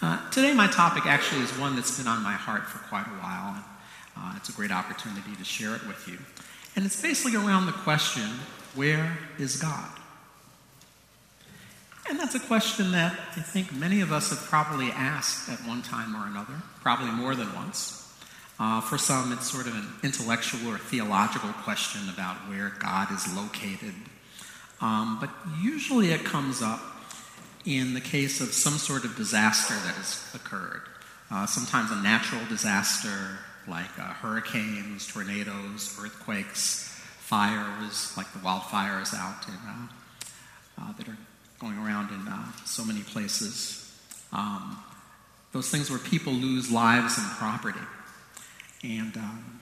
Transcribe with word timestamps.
Uh, 0.00 0.30
today, 0.30 0.54
my 0.54 0.68
topic 0.68 1.06
actually 1.06 1.42
is 1.42 1.50
one 1.58 1.74
that's 1.74 1.98
been 1.98 2.06
on 2.06 2.22
my 2.22 2.32
heart 2.32 2.64
for 2.66 2.78
quite 2.88 3.06
a 3.06 3.18
while, 3.20 3.54
and 3.54 3.64
uh, 4.16 4.34
it's 4.36 4.48
a 4.48 4.52
great 4.52 4.70
opportunity 4.70 5.34
to 5.36 5.44
share 5.44 5.74
it 5.74 5.84
with 5.88 6.06
you. 6.06 6.16
And 6.76 6.86
it's 6.86 7.02
basically 7.02 7.34
around 7.34 7.66
the 7.66 7.72
question 7.72 8.28
where 8.76 9.18
is 9.40 9.56
God? 9.56 9.90
And 12.08 12.18
that's 12.18 12.36
a 12.36 12.40
question 12.40 12.92
that 12.92 13.12
I 13.36 13.40
think 13.40 13.74
many 13.74 14.00
of 14.00 14.12
us 14.12 14.30
have 14.30 14.38
probably 14.38 14.92
asked 14.92 15.48
at 15.48 15.58
one 15.66 15.82
time 15.82 16.14
or 16.14 16.28
another, 16.28 16.62
probably 16.80 17.10
more 17.10 17.34
than 17.34 17.52
once. 17.54 18.16
Uh, 18.60 18.80
for 18.80 18.98
some, 18.98 19.32
it's 19.32 19.50
sort 19.50 19.66
of 19.66 19.74
an 19.74 19.88
intellectual 20.04 20.72
or 20.72 20.78
theological 20.78 21.52
question 21.64 22.08
about 22.08 22.36
where 22.48 22.72
God 22.78 23.10
is 23.12 23.34
located. 23.34 23.94
Um, 24.80 25.18
but 25.20 25.30
usually 25.60 26.12
it 26.12 26.24
comes 26.24 26.62
up 26.62 26.80
in 27.64 27.94
the 27.94 28.00
case 28.00 28.40
of 28.40 28.52
some 28.52 28.74
sort 28.74 29.04
of 29.04 29.16
disaster 29.16 29.74
that 29.74 29.94
has 29.94 30.24
occurred. 30.34 30.82
Uh, 31.30 31.46
sometimes 31.46 31.90
a 31.90 31.96
natural 32.02 32.40
disaster 32.48 33.38
like 33.66 33.98
uh, 33.98 34.14
hurricanes, 34.14 35.06
tornadoes, 35.06 35.98
earthquakes, 36.02 36.84
fires, 37.18 38.16
like 38.16 38.32
the 38.32 38.38
wildfires 38.38 39.14
out 39.14 39.46
in, 39.46 39.54
uh, 39.54 39.88
uh, 40.80 40.92
that 40.94 41.08
are 41.08 41.18
going 41.58 41.76
around 41.76 42.10
in 42.10 42.26
uh, 42.26 42.44
so 42.64 42.84
many 42.84 43.00
places. 43.00 43.92
Um, 44.32 44.82
those 45.52 45.68
things 45.68 45.90
where 45.90 45.98
people 45.98 46.32
lose 46.32 46.70
lives 46.70 47.18
and 47.18 47.26
property. 47.32 47.78
And 48.82 49.16
um, 49.16 49.60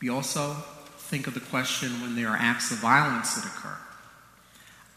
we 0.00 0.08
also 0.08 0.54
think 0.98 1.26
of 1.26 1.34
the 1.34 1.40
question 1.40 2.00
when 2.00 2.14
there 2.16 2.28
are 2.28 2.36
acts 2.36 2.70
of 2.70 2.78
violence 2.78 3.34
that 3.34 3.44
occur 3.44 3.76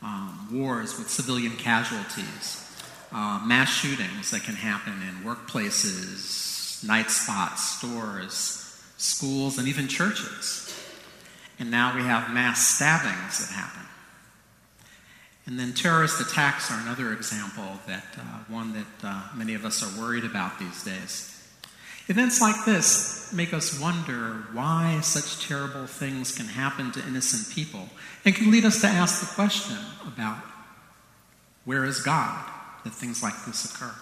um, 0.02 0.48
wars 0.52 0.98
with 0.98 1.10
civilian 1.10 1.56
casualties, 1.56 2.68
uh, 3.12 3.42
mass 3.46 3.70
shootings 3.70 4.32
that 4.32 4.44
can 4.44 4.56
happen 4.56 4.94
in 4.94 5.24
workplaces, 5.24 6.86
night 6.86 7.12
spots, 7.12 7.78
stores, 7.78 8.82
schools, 8.98 9.58
and 9.58 9.68
even 9.68 9.88
churches. 9.88 10.68
And 11.60 11.70
now 11.70 11.96
we 11.96 12.02
have 12.02 12.34
mass 12.34 12.76
stabbings 12.76 13.40
that 13.40 13.54
happen. 13.54 13.82
And 15.46 15.60
then 15.60 15.74
terrorist 15.74 16.22
attacks 16.22 16.72
are 16.72 16.80
another 16.80 17.14
example 17.14 17.80
that 17.88 18.06
uh, 18.18 18.22
one 18.48 18.74
that 18.74 19.08
uh, 19.08 19.24
many 19.36 19.54
of 19.54 19.66
us 19.66 19.84
are 19.84 20.02
worried 20.02 20.24
about 20.24 20.60
these 20.60 20.84
days. 20.84 21.28
Events 22.08 22.42
like 22.42 22.66
this 22.66 23.32
make 23.34 23.54
us 23.54 23.80
wonder 23.80 24.44
why 24.54 25.00
such 25.02 25.48
terrible 25.48 25.88
things 25.88 26.36
can 26.36 26.46
happen 26.46 26.92
to 26.92 27.08
innocent 27.08 27.54
people 27.56 27.90
and 28.26 28.36
can 28.36 28.52
lead 28.52 28.66
us 28.66 28.82
to 28.82 28.88
ask 28.88 29.20
the 29.20 29.34
question 29.34 29.78
about 30.06 30.38
where 31.66 31.86
is 31.86 32.02
God 32.02 32.44
that 32.84 32.94
things 32.94 33.22
like 33.22 33.46
this 33.46 33.66
occur. 33.66 33.94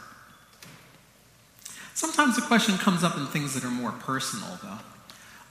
Sometimes 1.94 2.36
the 2.36 2.42
question 2.42 2.78
comes 2.78 3.04
up 3.04 3.18
in 3.18 3.26
things 3.26 3.54
that 3.54 3.66
are 3.66 3.72
more 3.72 3.92
personal, 3.92 4.58
though. 4.64 4.80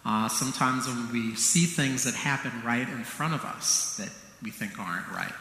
Uh, 0.06 0.28
sometimes 0.28 0.86
when 0.86 1.12
we 1.12 1.34
see 1.34 1.66
things 1.66 2.04
that 2.04 2.14
happen 2.14 2.50
right 2.64 2.88
in 2.88 3.04
front 3.04 3.34
of 3.34 3.44
us 3.44 3.96
that 3.98 4.08
we 4.42 4.50
think 4.50 4.78
aren't 4.78 5.06
right. 5.08 5.32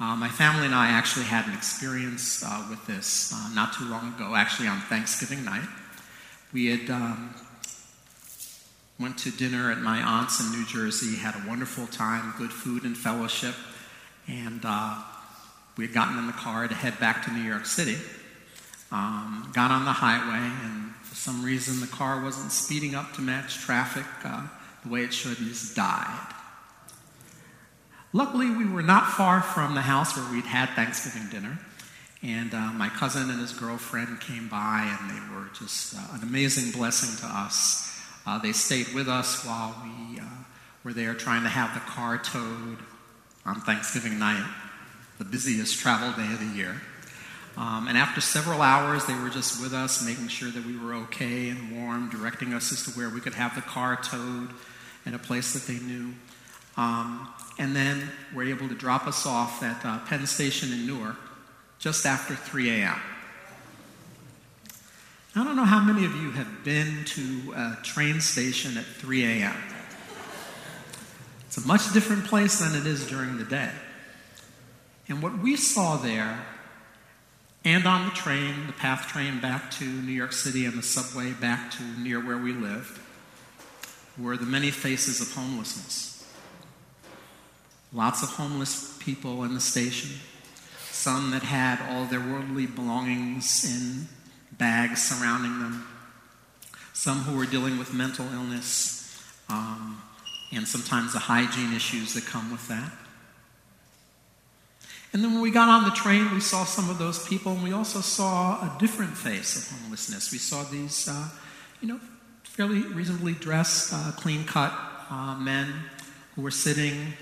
Uh, 0.00 0.16
my 0.16 0.28
family 0.28 0.66
and 0.66 0.74
I 0.74 0.88
actually 0.88 1.26
had 1.26 1.46
an 1.46 1.54
experience 1.54 2.42
uh, 2.44 2.66
with 2.68 2.84
this 2.86 3.32
uh, 3.32 3.50
not 3.54 3.74
too 3.74 3.84
long 3.84 4.14
ago, 4.14 4.34
actually 4.34 4.66
on 4.66 4.80
Thanksgiving 4.80 5.44
night. 5.44 5.68
We 6.52 6.66
had 6.66 6.90
um, 6.90 7.34
went 8.98 9.18
to 9.18 9.30
dinner 9.30 9.70
at 9.70 9.78
my 9.78 10.02
aunt's 10.02 10.40
in 10.40 10.50
New 10.50 10.66
Jersey, 10.66 11.16
had 11.16 11.36
a 11.36 11.48
wonderful 11.48 11.86
time, 11.86 12.34
good 12.36 12.52
food 12.52 12.82
and 12.82 12.98
fellowship, 12.98 13.54
and 14.28 14.60
uh, 14.64 15.02
we 15.76 15.86
had 15.86 15.94
gotten 15.94 16.18
in 16.18 16.26
the 16.26 16.32
car 16.32 16.68
to 16.68 16.74
head 16.74 16.98
back 17.00 17.24
to 17.24 17.32
New 17.32 17.42
York 17.42 17.66
City. 17.66 17.96
Um, 18.92 19.50
got 19.52 19.70
on 19.70 19.84
the 19.84 19.92
highway, 19.92 20.50
and 20.64 20.94
for 21.02 21.14
some 21.14 21.44
reason 21.44 21.80
the 21.80 21.86
car 21.86 22.22
wasn't 22.22 22.52
speeding 22.52 22.94
up 22.94 23.12
to 23.14 23.20
match 23.20 23.58
traffic 23.58 24.04
uh, 24.24 24.46
the 24.84 24.88
way 24.88 25.02
it 25.02 25.12
should, 25.12 25.38
and 25.38 25.48
just 25.48 25.74
died. 25.74 26.34
Luckily, 28.12 28.48
we 28.48 28.64
were 28.64 28.82
not 28.82 29.10
far 29.10 29.42
from 29.42 29.74
the 29.74 29.82
house 29.82 30.16
where 30.16 30.30
we'd 30.30 30.44
had 30.44 30.68
Thanksgiving 30.70 31.28
dinner. 31.30 31.58
And 32.22 32.54
uh, 32.54 32.72
my 32.72 32.88
cousin 32.88 33.28
and 33.28 33.40
his 33.40 33.52
girlfriend 33.52 34.20
came 34.20 34.48
by, 34.48 34.96
and 34.98 35.10
they 35.10 35.34
were 35.34 35.48
just 35.58 35.94
uh, 35.94 36.14
an 36.14 36.22
amazing 36.22 36.70
blessing 36.70 37.18
to 37.18 37.26
us. 37.26 38.00
Uh, 38.24 38.38
they 38.38 38.52
stayed 38.52 38.94
with 38.94 39.08
us 39.08 39.44
while 39.44 39.74
we 39.82 40.20
uh, 40.20 40.24
were 40.84 40.94
there 40.94 41.12
trying 41.14 41.42
to 41.42 41.50
have 41.50 41.74
the 41.74 41.80
car 41.80 42.16
towed 42.16 42.78
on 43.44 43.60
Thanksgiving 43.60 44.18
night, 44.18 44.44
the 45.18 45.24
busiest 45.24 45.78
travel 45.78 46.12
day 46.12 46.32
of 46.32 46.40
the 46.40 46.56
year. 46.56 46.80
Um, 47.56 47.86
and 47.86 47.96
after 47.96 48.20
several 48.20 48.62
hours, 48.62 49.04
they 49.04 49.14
were 49.14 49.30
just 49.30 49.62
with 49.62 49.72
us, 49.72 50.04
making 50.04 50.28
sure 50.28 50.50
that 50.50 50.64
we 50.64 50.76
were 50.76 50.94
okay 50.94 51.50
and 51.50 51.70
warm, 51.70 52.10
directing 52.10 52.52
us 52.52 52.72
as 52.72 52.82
to 52.84 52.90
where 52.98 53.08
we 53.08 53.20
could 53.20 53.34
have 53.34 53.54
the 53.54 53.62
car 53.62 53.96
towed 53.96 54.48
in 55.06 55.14
a 55.14 55.18
place 55.18 55.52
that 55.52 55.70
they 55.70 55.78
knew. 55.78 56.14
Um, 56.76 57.28
and 57.58 57.76
then 57.76 58.10
were 58.34 58.42
able 58.42 58.68
to 58.68 58.74
drop 58.74 59.06
us 59.06 59.24
off 59.24 59.62
at 59.62 59.84
uh, 59.84 60.00
Penn 60.06 60.26
Station 60.26 60.72
in 60.72 60.86
Newark 60.86 61.16
just 61.78 62.06
after 62.06 62.34
3 62.34 62.70
a.m. 62.70 63.00
I 65.36 65.44
don't 65.44 65.56
know 65.56 65.64
how 65.64 65.80
many 65.80 66.04
of 66.04 66.14
you 66.16 66.30
have 66.32 66.64
been 66.64 67.04
to 67.04 67.52
a 67.56 67.78
train 67.82 68.20
station 68.20 68.76
at 68.76 68.84
3 68.84 69.24
a.m. 69.24 69.56
It's 71.54 71.64
a 71.64 71.68
much 71.68 71.92
different 71.92 72.24
place 72.24 72.58
than 72.58 72.74
it 72.74 72.84
is 72.84 73.06
during 73.06 73.38
the 73.38 73.44
day. 73.44 73.70
And 75.08 75.22
what 75.22 75.38
we 75.38 75.54
saw 75.54 75.96
there, 75.96 76.44
and 77.64 77.86
on 77.86 78.06
the 78.06 78.10
train, 78.10 78.66
the 78.66 78.72
PATH 78.72 79.06
train 79.06 79.40
back 79.40 79.70
to 79.72 79.84
New 79.84 80.10
York 80.10 80.32
City 80.32 80.64
and 80.64 80.76
the 80.76 80.82
subway 80.82 81.30
back 81.30 81.70
to 81.76 81.84
near 81.84 82.18
where 82.18 82.38
we 82.38 82.52
lived, 82.52 82.98
were 84.18 84.36
the 84.36 84.44
many 84.44 84.72
faces 84.72 85.20
of 85.20 85.32
homelessness. 85.32 86.28
Lots 87.92 88.24
of 88.24 88.30
homeless 88.30 88.98
people 88.98 89.44
in 89.44 89.54
the 89.54 89.60
station 89.60 90.10
some 90.90 91.30
that 91.30 91.44
had 91.44 91.80
all 91.88 92.04
their 92.04 92.18
worldly 92.18 92.66
belongings 92.66 93.64
in 93.64 94.08
bags 94.58 95.04
surrounding 95.04 95.60
them, 95.60 95.86
some 96.92 97.18
who 97.20 97.36
were 97.36 97.46
dealing 97.46 97.78
with 97.78 97.94
mental 97.94 98.26
illness, 98.32 99.22
um, 99.48 100.02
and 100.54 100.66
sometimes 100.66 101.12
the 101.12 101.18
hygiene 101.18 101.74
issues 101.74 102.14
that 102.14 102.24
come 102.26 102.50
with 102.50 102.66
that. 102.68 102.90
And 105.12 105.22
then 105.22 105.32
when 105.32 105.42
we 105.42 105.52
got 105.52 105.68
on 105.68 105.84
the 105.84 105.92
train, 105.92 106.32
we 106.32 106.40
saw 106.40 106.64
some 106.64 106.90
of 106.90 106.98
those 106.98 107.24
people, 107.28 107.52
and 107.52 107.62
we 107.62 107.72
also 107.72 108.00
saw 108.00 108.60
a 108.60 108.76
different 108.80 109.16
face 109.16 109.56
of 109.56 109.78
homelessness. 109.78 110.32
We 110.32 110.38
saw 110.38 110.64
these, 110.64 111.08
uh, 111.08 111.28
you 111.80 111.86
know, 111.86 112.00
fairly 112.42 112.82
reasonably 112.82 113.32
dressed, 113.32 113.92
uh, 113.94 114.10
clean 114.16 114.44
cut 114.44 114.72
uh, 115.10 115.36
men 115.36 115.72
who 116.34 116.42
were 116.42 116.50
sitting 116.50 117.14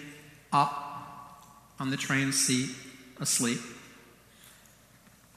up 0.53 1.45
on 1.79 1.91
the 1.91 1.99
train 1.99 2.33
seat 2.33 2.71
asleep. 3.21 3.61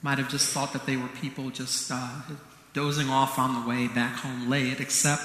Might 0.02 0.18
have 0.18 0.30
just 0.30 0.54
thought 0.54 0.72
that 0.72 0.86
they 0.86 0.96
were 0.96 1.10
people 1.10 1.50
just 1.50 1.92
uh, 1.92 2.10
dozing 2.74 3.10
off 3.10 3.38
on 3.38 3.62
the 3.62 3.68
way 3.68 3.88
back 3.88 4.18
home 4.18 4.50
late, 4.50 4.80
except 4.80 5.24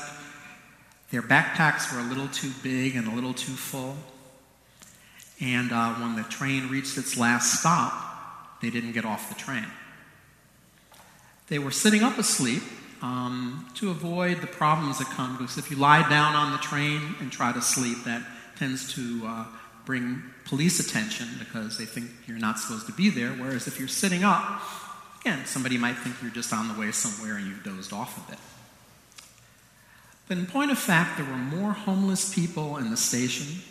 their 1.10 1.22
backpacks 1.22 1.92
were 1.92 2.00
a 2.00 2.04
little 2.04 2.28
too 2.28 2.52
big 2.62 2.96
and 2.96 3.06
a 3.08 3.10
little 3.10 3.34
too 3.34 3.52
full. 3.52 3.96
And 5.40 5.72
uh, 5.72 5.94
when 5.94 6.16
the 6.16 6.22
train 6.24 6.68
reached 6.68 6.98
its 6.98 7.16
last 7.16 7.60
stop, 7.60 8.60
they 8.60 8.70
didn't 8.70 8.92
get 8.92 9.04
off 9.04 9.28
the 9.28 9.34
train. 9.34 9.66
They 11.48 11.58
were 11.58 11.70
sitting 11.70 12.02
up 12.02 12.18
asleep 12.18 12.62
um, 13.02 13.66
to 13.76 13.90
avoid 13.90 14.40
the 14.40 14.46
problems 14.46 14.98
that 14.98 15.08
come 15.08 15.36
because 15.36 15.58
if 15.58 15.70
you 15.70 15.76
lie 15.76 16.08
down 16.08 16.34
on 16.34 16.52
the 16.52 16.58
train 16.58 17.14
and 17.20 17.32
try 17.32 17.52
to 17.52 17.62
sleep, 17.62 18.04
that 18.04 18.22
tends 18.56 18.94
to 18.94 19.22
uh, 19.24 19.44
bring 19.86 20.22
police 20.44 20.78
attention 20.78 21.26
because 21.38 21.78
they 21.78 21.86
think 21.86 22.10
you're 22.26 22.38
not 22.38 22.58
supposed 22.58 22.86
to 22.86 22.92
be 22.92 23.08
there. 23.08 23.30
Whereas 23.30 23.66
if 23.66 23.78
you're 23.78 23.88
sitting 23.88 24.22
up, 24.22 24.62
again, 25.22 25.44
somebody 25.46 25.78
might 25.78 25.96
think 25.96 26.16
you're 26.22 26.30
just 26.30 26.52
on 26.52 26.68
the 26.68 26.78
way 26.78 26.92
somewhere 26.92 27.36
and 27.36 27.46
you've 27.46 27.64
dozed 27.64 27.92
off 27.92 28.16
a 28.18 28.30
bit. 28.30 28.38
But 30.30 30.38
in 30.38 30.46
point 30.46 30.70
of 30.70 30.78
fact, 30.78 31.16
there 31.16 31.26
were 31.26 31.32
more 31.32 31.72
homeless 31.72 32.32
people 32.32 32.76
in 32.76 32.88
the 32.92 32.96
station 32.96 33.62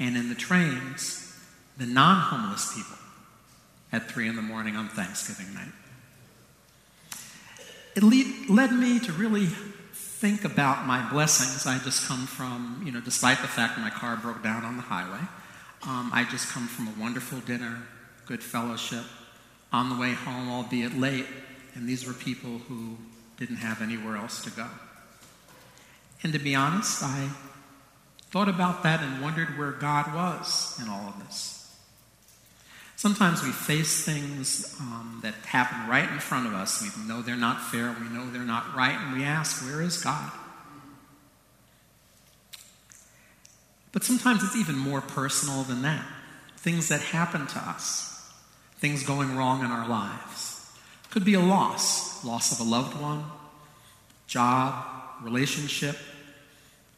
and 0.00 0.16
in 0.16 0.28
the 0.28 0.34
trains 0.34 1.32
than 1.76 1.94
non 1.94 2.20
homeless 2.20 2.74
people 2.74 2.96
at 3.92 4.10
3 4.10 4.26
in 4.26 4.34
the 4.34 4.42
morning 4.42 4.74
on 4.74 4.88
Thanksgiving 4.88 5.54
night. 5.54 5.70
It 7.94 8.02
lead, 8.02 8.50
led 8.50 8.72
me 8.72 8.98
to 8.98 9.12
really 9.12 9.46
think 9.92 10.44
about 10.44 10.88
my 10.88 11.08
blessings. 11.08 11.68
I 11.68 11.78
just 11.78 12.08
come 12.08 12.26
from, 12.26 12.82
you 12.84 12.90
know, 12.90 13.00
despite 13.00 13.38
the 13.38 13.46
fact 13.46 13.78
my 13.78 13.90
car 13.90 14.16
broke 14.16 14.42
down 14.42 14.64
on 14.64 14.74
the 14.74 14.82
highway, 14.82 15.24
um, 15.84 16.10
I 16.12 16.26
just 16.28 16.48
come 16.48 16.66
from 16.66 16.88
a 16.88 17.00
wonderful 17.00 17.38
dinner, 17.38 17.80
good 18.26 18.42
fellowship, 18.42 19.04
on 19.72 19.88
the 19.88 19.94
way 19.94 20.14
home, 20.14 20.48
albeit 20.50 20.98
late, 20.98 21.26
and 21.76 21.88
these 21.88 22.04
were 22.04 22.12
people 22.12 22.58
who 22.66 22.96
didn't 23.36 23.58
have 23.58 23.80
anywhere 23.80 24.16
else 24.16 24.42
to 24.42 24.50
go. 24.50 24.66
And 26.22 26.32
to 26.32 26.38
be 26.38 26.54
honest, 26.54 27.02
I 27.02 27.28
thought 28.30 28.48
about 28.48 28.82
that 28.84 29.02
and 29.02 29.22
wondered 29.22 29.58
where 29.58 29.72
God 29.72 30.14
was 30.14 30.78
in 30.80 30.88
all 30.88 31.08
of 31.08 31.18
this. 31.26 31.58
Sometimes 32.96 33.42
we 33.42 33.50
face 33.50 34.04
things 34.04 34.76
um, 34.80 35.18
that 35.24 35.34
happen 35.46 35.90
right 35.90 36.08
in 36.08 36.20
front 36.20 36.46
of 36.46 36.54
us. 36.54 36.80
We 36.80 37.04
know 37.04 37.20
they're 37.20 37.36
not 37.36 37.60
fair, 37.60 37.96
we 38.00 38.08
know 38.08 38.30
they're 38.30 38.42
not 38.42 38.76
right, 38.76 38.96
and 38.96 39.16
we 39.16 39.24
ask, 39.24 39.64
Where 39.64 39.82
is 39.82 40.02
God? 40.02 40.30
But 43.90 44.04
sometimes 44.04 44.42
it's 44.44 44.56
even 44.56 44.76
more 44.76 45.00
personal 45.00 45.64
than 45.64 45.82
that. 45.82 46.04
Things 46.58 46.88
that 46.88 47.00
happen 47.00 47.46
to 47.48 47.58
us, 47.58 48.32
things 48.76 49.02
going 49.02 49.36
wrong 49.36 49.64
in 49.64 49.70
our 49.72 49.88
lives. 49.88 50.70
Could 51.10 51.24
be 51.24 51.34
a 51.34 51.40
loss, 51.40 52.24
loss 52.24 52.52
of 52.52 52.66
a 52.66 52.70
loved 52.70 52.98
one, 52.98 53.24
job, 54.28 54.84
relationship, 55.22 55.96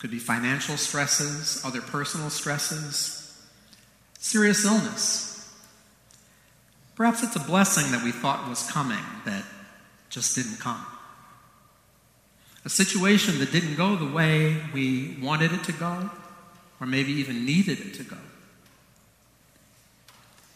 could 0.05 0.11
be 0.11 0.19
financial 0.19 0.77
stresses, 0.77 1.65
other 1.65 1.81
personal 1.81 2.29
stresses, 2.29 3.43
serious 4.19 4.62
illness. 4.67 5.51
Perhaps 6.95 7.23
it's 7.23 7.37
a 7.37 7.41
blessing 7.41 7.91
that 7.91 8.05
we 8.05 8.12
thought 8.12 8.47
was 8.47 8.71
coming 8.71 9.03
that 9.25 9.43
just 10.11 10.37
didn't 10.37 10.61
come. 10.61 10.85
A 12.67 12.69
situation 12.69 13.39
that 13.39 13.51
didn't 13.51 13.77
go 13.77 13.97
the 13.97 14.12
way 14.12 14.59
we 14.75 15.17
wanted 15.23 15.53
it 15.53 15.65
to 15.65 15.73
go, 15.73 16.11
or 16.83 16.87
maybe 16.87 17.12
even 17.12 17.47
needed 17.47 17.81
it 17.81 17.95
to 17.95 18.03
go. 18.03 18.19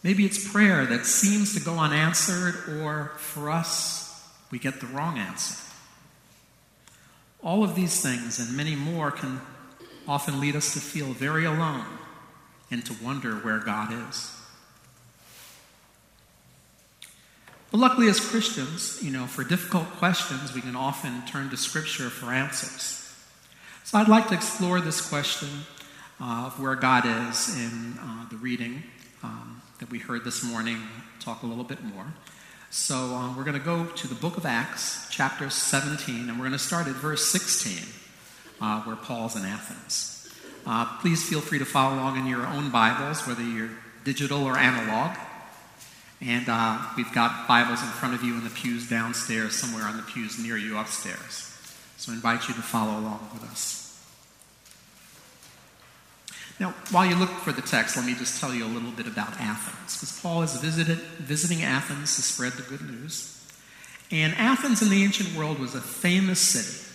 Maybe 0.03 0.25
it's 0.25 0.51
prayer 0.51 0.85
that 0.85 1.07
seems 1.07 1.55
to 1.55 1.59
go 1.59 1.79
unanswered, 1.79 2.83
or 2.83 3.13
for 3.17 3.49
us, 3.49 4.29
we 4.51 4.59
get 4.59 4.79
the 4.79 4.85
wrong 4.85 5.17
answer. 5.17 5.68
All 7.43 7.63
of 7.63 7.75
these 7.75 8.01
things 8.01 8.39
and 8.39 8.55
many 8.55 8.75
more 8.75 9.11
can 9.11 9.41
often 10.07 10.39
lead 10.39 10.55
us 10.55 10.73
to 10.73 10.79
feel 10.79 11.07
very 11.07 11.45
alone 11.45 11.85
and 12.71 12.85
to 12.85 12.93
wonder 13.03 13.35
where 13.35 13.59
God 13.59 13.93
is. 14.09 14.35
But 17.71 17.77
luckily, 17.77 18.09
as 18.09 18.19
Christians, 18.19 18.99
you 19.01 19.11
know, 19.11 19.27
for 19.27 19.43
difficult 19.43 19.85
questions, 19.97 20.53
we 20.53 20.61
can 20.61 20.75
often 20.75 21.23
turn 21.27 21.51
to 21.51 21.57
Scripture 21.57 22.09
for 22.09 22.31
answers. 22.31 23.13
So 23.83 23.97
I'd 23.99 24.07
like 24.07 24.27
to 24.29 24.33
explore 24.33 24.81
this 24.81 25.07
question 25.07 25.49
uh, 26.19 26.45
of 26.47 26.59
where 26.59 26.75
God 26.75 27.05
is 27.05 27.55
in 27.55 27.97
uh, 28.01 28.27
the 28.29 28.37
reading 28.37 28.83
um, 29.23 29.61
that 29.79 29.89
we 29.91 29.99
heard 29.99 30.23
this 30.23 30.43
morning, 30.43 30.77
talk 31.19 31.43
a 31.43 31.45
little 31.45 31.63
bit 31.63 31.83
more. 31.83 32.05
So 32.71 33.15
uh, 33.15 33.35
we're 33.35 33.45
going 33.45 33.57
to 33.57 33.65
go 33.65 33.85
to 33.85 34.07
the 34.07 34.13
book 34.13 34.37
of 34.37 34.45
Acts, 34.45 35.07
chapter 35.09 35.49
17, 35.49 36.29
and 36.29 36.37
we're 36.37 36.45
going 36.45 36.51
to 36.51 36.59
start 36.59 36.85
at 36.85 36.93
verse 36.93 37.25
16, 37.25 37.79
uh, 38.61 38.83
where 38.83 38.95
Paul's 38.95 39.35
in 39.35 39.43
Athens. 39.43 40.29
Uh, 40.67 40.85
please 40.99 41.27
feel 41.27 41.41
free 41.41 41.57
to 41.57 41.65
follow 41.65 41.95
along 41.95 42.19
in 42.19 42.27
your 42.27 42.45
own 42.45 42.69
Bibles, 42.69 43.25
whether 43.25 43.41
you're 43.41 43.71
digital 44.03 44.43
or 44.43 44.55
analog. 44.55 45.17
And 46.21 46.47
uh, 46.47 46.79
we've 46.95 47.11
got 47.11 47.47
Bibles 47.47 47.81
in 47.81 47.87
front 47.87 48.13
of 48.13 48.21
you 48.21 48.35
in 48.35 48.43
the 48.43 48.51
pews 48.51 48.87
downstairs, 48.87 49.55
somewhere 49.55 49.85
on 49.85 49.97
the 49.97 50.03
pews 50.03 50.37
near 50.37 50.55
you 50.55 50.77
upstairs. 50.77 51.51
So 51.97 52.11
I 52.11 52.15
invite 52.15 52.47
you 52.49 52.53
to 52.53 52.61
follow 52.61 52.99
along 52.99 53.29
with 53.33 53.49
us. 53.49 53.78
Now, 56.59 56.73
while 56.91 57.05
you 57.05 57.15
look 57.15 57.29
for 57.29 57.53
the 57.53 57.61
text, 57.61 57.95
let 57.95 58.05
me 58.05 58.13
just 58.15 58.41
tell 58.41 58.53
you 58.53 58.65
a 58.65 58.67
little 58.67 58.91
bit 58.91 59.07
about 59.07 59.39
Athens, 59.39 59.95
because 59.95 60.19
Paul 60.21 60.43
is 60.43 60.57
visited, 60.57 60.97
visiting 60.97 61.63
Athens 61.63 62.15
to 62.17 62.21
spread 62.21 62.53
the 62.53 62.63
good 62.63 62.81
news. 62.81 63.35
And 64.11 64.33
Athens 64.35 64.81
in 64.81 64.89
the 64.89 65.03
ancient 65.03 65.35
world 65.35 65.59
was 65.59 65.73
a 65.73 65.81
famous 65.81 66.39
city, 66.39 66.85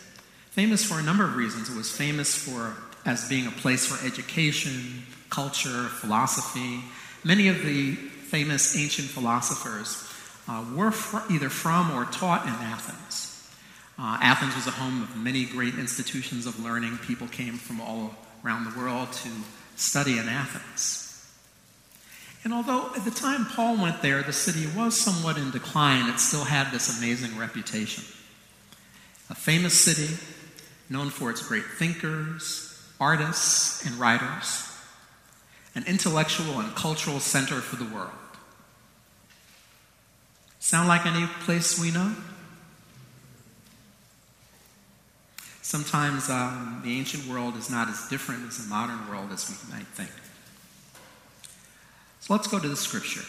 famous 0.50 0.84
for 0.84 0.98
a 0.98 1.02
number 1.02 1.24
of 1.24 1.36
reasons. 1.36 1.70
It 1.70 1.76
was 1.76 1.90
famous 1.90 2.34
for 2.34 2.76
as 3.06 3.28
being 3.28 3.46
a 3.46 3.50
place 3.50 3.86
for 3.86 4.04
education, 4.06 5.04
culture, 5.30 5.84
philosophy. 5.84 6.80
Many 7.22 7.48
of 7.48 7.62
the 7.64 7.94
famous 7.94 8.76
ancient 8.76 9.08
philosophers 9.08 10.06
uh, 10.48 10.64
were 10.74 10.90
fr- 10.90 11.32
either 11.32 11.48
from 11.48 11.90
or 11.90 12.04
taught 12.06 12.46
in 12.46 12.52
Athens. 12.52 13.30
Uh, 13.98 14.18
Athens 14.20 14.54
was 14.56 14.66
a 14.66 14.72
home 14.72 15.02
of 15.02 15.16
many 15.16 15.44
great 15.44 15.76
institutions 15.76 16.46
of 16.46 16.62
learning. 16.62 16.98
People 16.98 17.28
came 17.28 17.54
from 17.54 17.80
all 17.80 18.14
around 18.44 18.64
the 18.64 18.78
world 18.78 19.12
to 19.12 19.30
study 19.76 20.18
in 20.18 20.28
Athens. 20.28 21.00
And 22.44 22.52
although 22.52 22.90
at 22.94 23.04
the 23.04 23.10
time 23.10 23.46
Paul 23.46 23.78
went 23.78 24.02
there, 24.02 24.22
the 24.22 24.32
city 24.32 24.66
was 24.76 24.98
somewhat 24.98 25.38
in 25.38 25.50
decline, 25.50 26.10
it 26.10 26.20
still 26.20 26.44
had 26.44 26.70
this 26.70 26.98
amazing 26.98 27.38
reputation. 27.38 28.04
A 29.30 29.34
famous 29.34 29.72
city 29.72 30.14
known 30.90 31.08
for 31.08 31.30
its 31.30 31.46
great 31.46 31.64
thinkers, 31.64 32.70
artists, 33.00 33.86
and 33.86 33.94
writers, 33.96 34.70
an 35.74 35.84
intellectual 35.86 36.60
and 36.60 36.74
cultural 36.74 37.20
center 37.20 37.60
for 37.60 37.76
the 37.76 37.86
world. 37.86 38.10
Sound 40.60 40.88
like 40.88 41.06
any 41.06 41.26
place 41.44 41.80
we 41.80 41.90
know? 41.90 42.14
Sometimes 45.64 46.28
um, 46.28 46.82
the 46.84 46.98
ancient 46.98 47.26
world 47.26 47.56
is 47.56 47.70
not 47.70 47.88
as 47.88 48.06
different 48.10 48.46
as 48.46 48.58
the 48.58 48.68
modern 48.68 49.08
world 49.08 49.32
as 49.32 49.48
we 49.48 49.74
might 49.74 49.86
think. 49.86 50.10
So 52.20 52.34
let's 52.34 52.46
go 52.46 52.58
to 52.58 52.68
the 52.68 52.76
scripture 52.76 53.24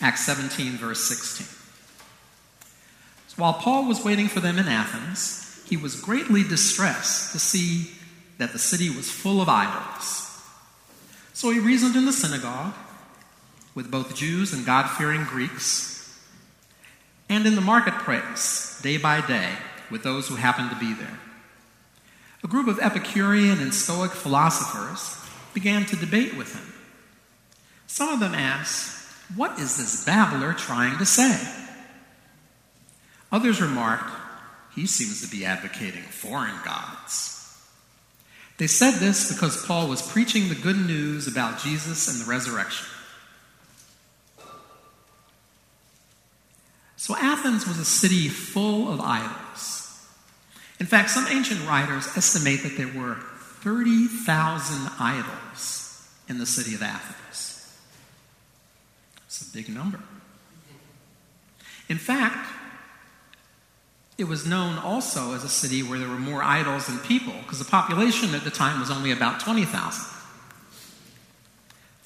Acts 0.00 0.24
17, 0.24 0.74
verse 0.74 1.02
16. 1.02 1.44
So 3.26 3.42
while 3.42 3.54
Paul 3.54 3.88
was 3.88 4.04
waiting 4.04 4.28
for 4.28 4.38
them 4.38 4.60
in 4.60 4.68
Athens, 4.68 5.60
he 5.68 5.76
was 5.76 6.00
greatly 6.00 6.44
distressed 6.44 7.32
to 7.32 7.40
see 7.40 7.90
that 8.38 8.52
the 8.52 8.60
city 8.60 8.88
was 8.88 9.10
full 9.10 9.42
of 9.42 9.48
idols. 9.48 10.40
So 11.32 11.50
he 11.50 11.58
reasoned 11.58 11.96
in 11.96 12.04
the 12.04 12.12
synagogue 12.12 12.74
with 13.74 13.90
both 13.90 14.14
Jews 14.14 14.52
and 14.52 14.64
God 14.64 14.88
fearing 14.88 15.24
Greeks, 15.24 16.16
and 17.28 17.44
in 17.44 17.56
the 17.56 17.60
marketplace 17.60 18.80
day 18.82 18.98
by 18.98 19.20
day 19.26 19.54
with 19.90 20.04
those 20.04 20.28
who 20.28 20.36
happened 20.36 20.70
to 20.70 20.76
be 20.76 20.94
there. 20.94 21.18
A 22.44 22.48
group 22.48 22.66
of 22.66 22.80
Epicurean 22.80 23.60
and 23.60 23.72
Stoic 23.72 24.10
philosophers 24.10 25.16
began 25.54 25.86
to 25.86 25.96
debate 25.96 26.36
with 26.36 26.54
him. 26.54 26.72
Some 27.86 28.08
of 28.08 28.20
them 28.20 28.34
asked, 28.34 29.14
What 29.36 29.58
is 29.58 29.76
this 29.76 30.04
babbler 30.04 30.52
trying 30.52 30.98
to 30.98 31.06
say? 31.06 31.40
Others 33.30 33.60
remarked, 33.60 34.10
He 34.74 34.86
seems 34.86 35.20
to 35.22 35.28
be 35.28 35.44
advocating 35.44 36.02
foreign 36.02 36.56
gods. 36.64 37.38
They 38.58 38.66
said 38.66 38.94
this 38.94 39.32
because 39.32 39.64
Paul 39.64 39.88
was 39.88 40.02
preaching 40.02 40.48
the 40.48 40.54
good 40.54 40.76
news 40.76 41.26
about 41.26 41.60
Jesus 41.60 42.08
and 42.08 42.20
the 42.20 42.30
resurrection. 42.30 42.86
So 46.96 47.16
Athens 47.16 47.66
was 47.66 47.78
a 47.78 47.84
city 47.84 48.28
full 48.28 48.92
of 48.92 49.00
idols. 49.00 49.41
In 50.82 50.88
fact, 50.88 51.10
some 51.10 51.28
ancient 51.28 51.64
writers 51.68 52.08
estimate 52.16 52.64
that 52.64 52.76
there 52.76 52.88
were 52.88 53.14
30,000 53.60 54.90
idols 54.98 56.08
in 56.28 56.38
the 56.38 56.44
city 56.44 56.74
of 56.74 56.82
Athens. 56.82 57.78
It's 59.26 59.48
a 59.48 59.52
big 59.52 59.68
number. 59.68 60.00
In 61.88 61.98
fact, 61.98 62.48
it 64.18 64.24
was 64.24 64.44
known 64.44 64.76
also 64.76 65.34
as 65.34 65.44
a 65.44 65.48
city 65.48 65.84
where 65.84 66.00
there 66.00 66.08
were 66.08 66.18
more 66.18 66.42
idols 66.42 66.88
than 66.88 66.98
people, 66.98 67.34
because 67.42 67.60
the 67.60 67.64
population 67.64 68.34
at 68.34 68.42
the 68.42 68.50
time 68.50 68.80
was 68.80 68.90
only 68.90 69.12
about 69.12 69.38
20,000. 69.38 70.04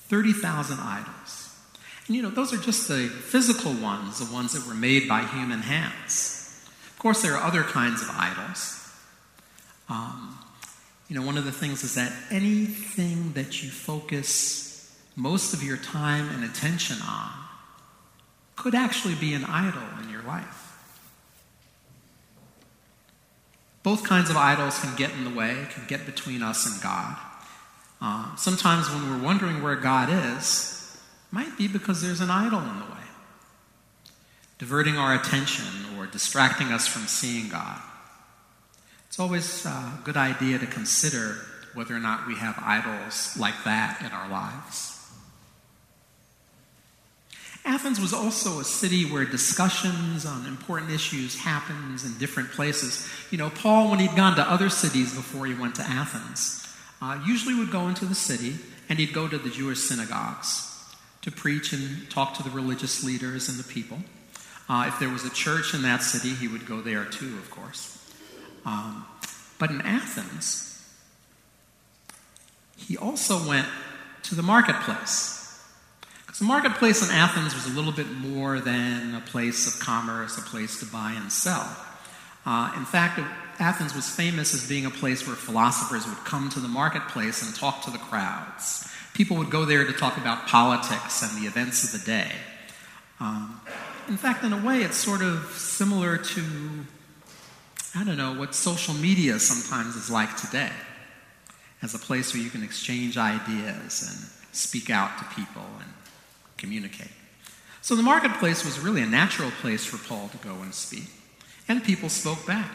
30,000 0.09 0.79
idols. 0.81 1.59
And 2.07 2.15
you 2.15 2.21
know, 2.21 2.29
those 2.29 2.53
are 2.53 2.59
just 2.59 2.89
the 2.89 3.09
physical 3.09 3.73
ones, 3.73 4.19
the 4.19 4.31
ones 4.35 4.53
that 4.53 4.69
were 4.69 4.75
made 4.75 5.09
by 5.09 5.23
human 5.23 5.61
hands. 5.61 6.36
Of 6.97 7.01
course, 7.01 7.21
there 7.21 7.35
are 7.35 7.43
other 7.43 7.63
kinds 7.63 8.01
of 8.01 8.09
idols. 8.11 8.91
Um, 9.91 10.39
you 11.11 11.15
know, 11.15 11.27
one 11.27 11.37
of 11.37 11.45
the 11.45 11.53
things 11.53 11.85
is 11.85 11.95
that 11.95 12.11
anything 12.31 13.33
that 13.35 13.63
you 13.63 13.69
focus 13.69 14.97
most 15.15 15.53
of 15.53 15.63
your 15.63 15.77
time 15.77 16.31
and 16.31 16.43
attention 16.43 16.97
on 17.07 17.33
could 18.57 18.75
actually 18.75 19.15
be 19.15 19.35
an 19.35 19.45
idol 19.45 19.83
in 20.03 20.09
your 20.09 20.23
life. 20.23 20.73
Both 23.83 24.03
kinds 24.03 24.31
of 24.31 24.39
idols 24.39 24.79
can 24.79 24.97
get 24.97 25.11
in 25.11 25.25
the 25.25 25.31
way, 25.31 25.67
can 25.75 25.85
get 25.87 26.07
between 26.07 26.43
us 26.43 26.65
and 26.65 26.83
God. 26.83 27.15
Uh, 28.01 28.35
sometimes 28.37 28.89
when 28.89 29.11
we're 29.11 29.23
wondering 29.23 29.63
where 29.63 29.77
God 29.77 30.09
is, 30.11 30.99
might 31.31 31.59
be 31.59 31.69
because 31.69 32.01
there's 32.01 32.23
an 32.23 32.31
idol 32.31 32.61
in 32.61 32.79
the 32.79 32.87
way 32.87 32.97
diverting 34.59 34.97
our 34.97 35.15
attention 35.15 35.67
or 36.07 36.11
distracting 36.13 36.69
us 36.69 36.87
from 36.87 37.03
seeing 37.03 37.49
God. 37.49 37.81
It's 39.09 39.19
always 39.19 39.65
a 39.67 39.99
good 40.05 40.17
idea 40.17 40.59
to 40.59 40.67
consider 40.67 41.37
whether 41.75 41.95
or 41.95 42.01
not 42.01 42.27
we 42.27 42.37
have 42.37 42.59
idols 42.63 43.37
like 43.39 43.65
that 43.65 44.01
in 44.01 44.09
our 44.09 44.29
lives. 44.29 44.93
Athens 47.65 48.01
was 48.01 48.13
also 48.13 48.61
a 48.61 48.65
city 48.65 49.05
where 49.05 49.25
discussions 49.25 50.25
on 50.25 50.47
important 50.47 50.93
issues 50.93 51.37
happens 51.37 52.05
in 52.05 52.17
different 52.19 52.51
places. 52.53 53.09
You 53.31 53.39
know, 53.39 53.51
Paul, 53.51 53.91
when 53.91 53.99
he'd 53.99 54.15
gone 54.15 54.37
to 54.37 54.43
other 54.43 54.71
cities 54.71 55.15
before 55.15 55.47
he 55.47 55.55
went 55.55 55.75
to 55.77 55.83
Athens, 55.83 56.67
uh, 57.03 57.21
usually 57.27 57.55
would 57.55 57.73
go 57.73 57.89
into 57.89 58.05
the 58.05 58.15
city 58.15 58.55
and 58.89 58.99
he'd 58.99 59.13
go 59.13 59.27
to 59.27 59.37
the 59.37 59.51
Jewish 59.51 59.81
synagogues 59.81 60.63
to 61.23 61.33
preach 61.33 61.73
and 61.73 62.09
talk 62.09 62.35
to 62.35 62.45
the 62.45 62.51
religious 62.51 63.03
leaders 63.03 63.49
and 63.49 63.59
the 63.59 63.65
people. 63.65 63.99
Uh, 64.69 64.87
if 64.89 64.99
there 64.99 65.09
was 65.09 65.25
a 65.25 65.31
church 65.31 65.75
in 65.75 65.83
that 65.83 66.03
city, 66.03 66.35
he 66.35 66.49
would 66.49 66.67
go 66.67 66.81
there 66.81 67.05
too, 67.05 67.37
of 67.39 67.51
course. 67.51 68.13
Um, 68.65 69.07
but 69.59 69.71
in 69.71 69.81
Athens, 69.83 70.85
he 72.77 72.97
also 72.97 73.49
went 73.49 73.67
to 74.25 74.35
the 74.35 74.43
marketplace. 74.43 75.63
Because 76.27 76.41
the 76.41 76.45
marketplace 76.45 77.09
in 77.09 77.15
Athens 77.15 77.55
was 77.55 77.67
a 77.67 77.71
little 77.71 77.93
bit 77.93 78.11
more 78.11 78.59
than 78.59 79.15
a 79.15 79.21
place 79.21 79.73
of 79.73 79.81
commerce, 79.81 80.37
a 80.37 80.43
place 80.43 80.81
to 80.81 80.87
buy 80.87 81.13
and 81.13 81.31
sell. 81.31 81.77
Uh, 82.45 82.73
in 82.77 82.85
fact, 82.85 83.21
Athens 83.59 83.95
was 83.95 84.09
famous 84.09 84.53
as 84.53 84.69
being 84.69 84.85
a 84.85 84.91
place 84.91 85.27
where 85.27 85.37
philosophers 85.37 86.07
would 86.07 86.19
come 86.25 86.51
to 86.51 86.61
the 86.61 86.69
marketplace 86.69 87.43
and 87.43 87.55
talk 87.55 87.83
to 87.85 87.91
the 87.91 87.99
crowds. 87.99 88.89
People 89.15 89.37
would 89.39 89.51
go 89.51 89.65
there 89.65 89.85
to 89.85 89.93
talk 89.93 90.19
about 90.19 90.47
politics 90.47 91.23
and 91.23 91.41
the 91.43 91.47
events 91.47 91.85
of 91.85 92.01
the 92.01 92.07
day. 92.07 92.33
Um, 93.19 93.46
in 94.09 94.17
fact, 94.17 94.45
in 94.45 94.53
a 94.53 94.65
way, 94.65 94.83
it's 94.83 94.97
sort 94.97 95.23
of 95.23 95.45
similar 95.53 96.17
to, 96.17 96.43
I 97.95 98.05
don't 98.05 98.17
know, 98.17 98.35
what 98.35 98.55
social 98.55 98.95
media 98.95 99.39
sometimes 99.39 99.97
is 99.97 100.11
like 100.11 100.37
today, 100.37 100.71
as 101.83 101.95
a 101.95 101.99
place 101.99 102.33
where 102.33 102.43
you 102.43 102.51
can 102.51 102.63
exchange 102.63 103.19
ideas 103.19 104.03
and 104.03 104.55
speak 104.55 104.91
out 104.91 105.19
to 105.19 105.25
people 105.35 105.67
and 105.81 105.93
communicate. 106.57 107.11
So 107.83 107.95
the 107.95 108.03
marketplace 108.03 108.65
was 108.65 108.81
really 108.81 109.03
a 109.03 109.07
natural 109.07 109.51
place 109.61 109.85
for 109.85 109.99
Paul 110.09 110.29
to 110.29 110.37
go 110.39 110.55
and 110.63 110.75
speak, 110.75 111.09
and 111.69 111.85
people 111.85 112.09
spoke 112.09 112.47
back. 112.47 112.71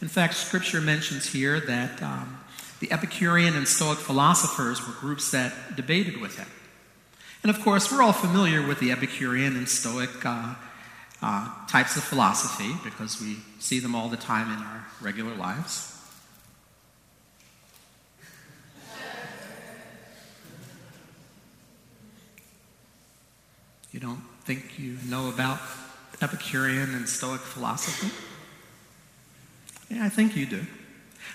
In 0.00 0.08
fact, 0.08 0.34
Scripture 0.34 0.80
mentions 0.80 1.26
here 1.26 1.60
that 1.60 2.02
um, 2.02 2.40
the 2.80 2.90
Epicurean 2.90 3.54
and 3.54 3.68
Stoic 3.68 3.98
philosophers 3.98 4.84
were 4.84 4.94
groups 4.94 5.30
that 5.30 5.76
debated 5.76 6.20
with 6.20 6.36
him. 6.38 6.48
And 7.42 7.50
of 7.50 7.60
course, 7.60 7.90
we're 7.90 8.02
all 8.02 8.12
familiar 8.12 8.64
with 8.64 8.78
the 8.78 8.92
Epicurean 8.92 9.56
and 9.56 9.68
Stoic 9.68 10.24
uh, 10.24 10.54
uh, 11.20 11.48
types 11.66 11.96
of 11.96 12.04
philosophy 12.04 12.72
because 12.84 13.20
we 13.20 13.38
see 13.58 13.80
them 13.80 13.94
all 13.96 14.08
the 14.08 14.16
time 14.16 14.52
in 14.52 14.62
our 14.62 14.86
regular 15.00 15.34
lives. 15.34 15.88
You 23.92 24.00
don't 24.00 24.22
think 24.44 24.78
you 24.78 24.96
know 25.08 25.28
about 25.28 25.58
Epicurean 26.22 26.94
and 26.94 27.08
Stoic 27.08 27.40
philosophy? 27.40 28.10
Yeah, 29.90 30.04
I 30.04 30.08
think 30.08 30.36
you 30.36 30.46
do. 30.46 30.64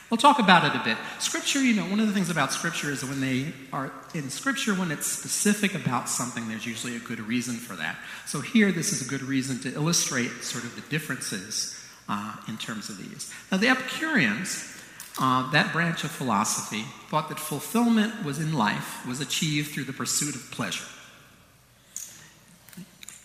We'll 0.10 0.17
talk 0.17 0.39
about 0.39 0.63
it 0.63 0.79
a 0.79 0.84
bit. 0.84 0.98
Scripture, 1.20 1.60
you 1.60 1.74
know, 1.74 1.84
one 1.84 2.00
of 2.00 2.08
the 2.08 2.13
things 2.13 2.29
about 2.29 2.53
Scripture 2.53 2.91
is 2.91 3.03
when 3.03 3.20
they 3.20 3.51
are 3.74 3.91
in 4.13 4.29
Scripture, 4.29 4.74
when 4.74 4.89
it's 4.89 5.06
specific 5.06 5.75
about 5.75 6.08
something, 6.08 6.48
there's 6.48 6.65
usually 6.65 6.96
a 6.96 7.00
good 7.00 7.20
reason 7.20 7.56
for 7.56 7.75
that. 7.75 7.98
So 8.25 8.39
here, 8.39 8.72
this 8.72 8.94
is 8.94 9.06
a 9.06 9.10
good 9.10 9.22
reason 9.22 9.60
to 9.60 9.74
illustrate 9.74 10.32
sort 10.44 10.63
of 10.63 10.75
the 10.75 10.82
differences 10.89 11.77
uh, 12.08 12.36
in 12.48 12.58
terms 12.58 12.89
of 12.89 12.98
these. 12.98 13.34
Now, 13.51 13.58
the 13.58 13.67
Epicureans, 13.67 14.82
uh, 15.20 15.51
that 15.51 15.74
branch 15.74 16.06
of 16.06 16.12
philosophy, 16.12 16.86
thought 17.10 17.27
that 17.27 17.39
fulfillment 17.39 18.24
was 18.24 18.39
in 18.39 18.53
life 18.53 19.06
was 19.06 19.20
achieved 19.20 19.72
through 19.72 19.86
the 19.86 19.94
pursuit 19.94 20.36
of 20.36 20.51
pleasure. 20.51 20.86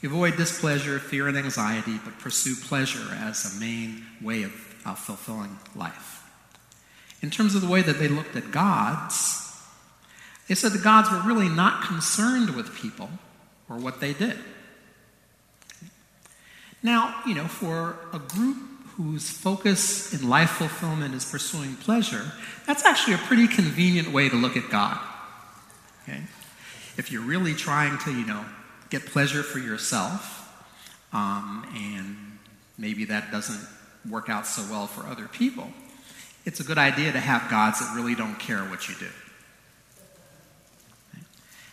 Avoid 0.02 0.36
displeasure, 0.36 0.98
fear, 0.98 1.28
and 1.28 1.36
anxiety, 1.36 2.00
but 2.04 2.18
pursue 2.18 2.56
pleasure 2.56 3.14
as 3.14 3.56
a 3.56 3.60
main 3.60 4.04
way 4.20 4.42
of 4.42 4.52
uh, 4.84 4.94
fulfilling 4.94 5.56
life. 5.76 6.18
In 7.22 7.30
terms 7.30 7.54
of 7.54 7.62
the 7.62 7.68
way 7.68 7.82
that 7.82 7.98
they 7.98 8.08
looked 8.08 8.34
at 8.36 8.50
gods, 8.50 9.42
they 10.48 10.54
said 10.54 10.72
the 10.72 10.78
gods 10.78 11.10
were 11.10 11.20
really 11.20 11.48
not 11.48 11.84
concerned 11.84 12.50
with 12.50 12.74
people 12.74 13.08
or 13.68 13.76
what 13.76 14.00
they 14.00 14.12
did. 14.12 14.36
Now, 16.82 17.14
you 17.24 17.34
know, 17.34 17.46
for 17.46 17.96
a 18.12 18.18
group 18.18 18.56
whose 18.96 19.30
focus 19.30 20.12
in 20.12 20.28
life 20.28 20.50
fulfillment 20.50 21.14
is 21.14 21.24
pursuing 21.24 21.76
pleasure, 21.76 22.32
that's 22.66 22.84
actually 22.84 23.14
a 23.14 23.18
pretty 23.18 23.46
convenient 23.46 24.12
way 24.12 24.28
to 24.28 24.36
look 24.36 24.56
at 24.56 24.68
God. 24.68 24.98
Okay? 26.02 26.22
If 26.96 27.10
you're 27.10 27.22
really 27.22 27.54
trying 27.54 27.98
to, 27.98 28.10
you 28.12 28.26
know, 28.26 28.44
get 28.90 29.06
pleasure 29.06 29.42
for 29.42 29.60
yourself, 29.60 30.40
um, 31.12 31.66
and 31.74 32.38
maybe 32.76 33.04
that 33.06 33.30
doesn't 33.30 33.66
work 34.10 34.28
out 34.28 34.46
so 34.46 34.62
well 34.70 34.86
for 34.86 35.06
other 35.06 35.28
people, 35.28 35.68
it's 36.44 36.60
a 36.60 36.64
good 36.64 36.78
idea 36.78 37.12
to 37.12 37.20
have 37.20 37.50
gods 37.50 37.80
that 37.80 37.94
really 37.94 38.14
don't 38.14 38.38
care 38.38 38.60
what 38.60 38.88
you 38.88 38.94
do. 38.96 39.08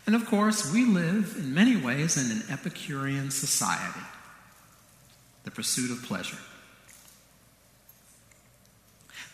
And 0.06 0.16
of 0.16 0.26
course, 0.26 0.72
we 0.72 0.86
live 0.86 1.36
in 1.38 1.54
many 1.54 1.76
ways 1.76 2.18
in 2.18 2.36
an 2.36 2.44
Epicurean 2.50 3.30
society, 3.30 4.00
the 5.44 5.52
pursuit 5.52 5.92
of 5.92 6.04
pleasure. 6.04 6.40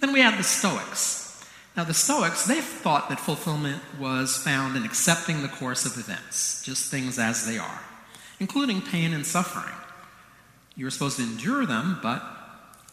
Then 0.02 0.12
we 0.12 0.20
have 0.20 0.38
the 0.38 0.44
Stoics. 0.44 1.46
Now, 1.78 1.84
the 1.84 1.94
Stoics, 1.94 2.46
they 2.46 2.62
thought 2.62 3.10
that 3.10 3.20
fulfillment 3.20 3.82
was 4.00 4.38
found 4.38 4.78
in 4.78 4.84
accepting 4.84 5.42
the 5.42 5.48
course 5.48 5.86
of 5.86 5.98
events, 5.98 6.62
just 6.64 6.92
things 6.92 7.20
as 7.20 7.46
they 7.46 7.58
are, 7.58 7.80
including 8.40 8.82
pain 8.82 9.14
and 9.14 9.26
suffering. 9.26 9.76
You're 10.76 10.92
supposed 10.92 11.18
to 11.18 11.24
endure 11.24 11.66
them, 11.66 12.00
but 12.02 12.22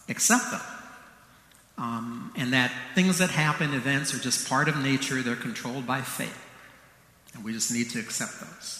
accept 0.07 0.51
them. 0.51 0.61
Um, 1.77 2.31
and 2.35 2.53
that 2.53 2.71
things 2.93 3.17
that 3.17 3.31
happen, 3.31 3.73
events, 3.73 4.13
are 4.13 4.19
just 4.19 4.47
part 4.47 4.67
of 4.67 4.77
nature, 4.77 5.21
they're 5.21 5.35
controlled 5.35 5.87
by 5.87 6.01
fate. 6.01 6.29
And 7.33 7.43
we 7.43 7.51
just 7.51 7.71
need 7.71 7.89
to 7.91 7.99
accept 7.99 8.39
those. 8.39 8.79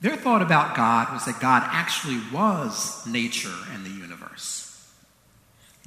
Their 0.00 0.16
thought 0.16 0.42
about 0.42 0.76
God 0.76 1.12
was 1.12 1.24
that 1.24 1.40
God 1.40 1.62
actually 1.66 2.20
was 2.32 3.06
nature 3.06 3.54
and 3.72 3.84
the 3.84 3.90
universe. 3.90 4.62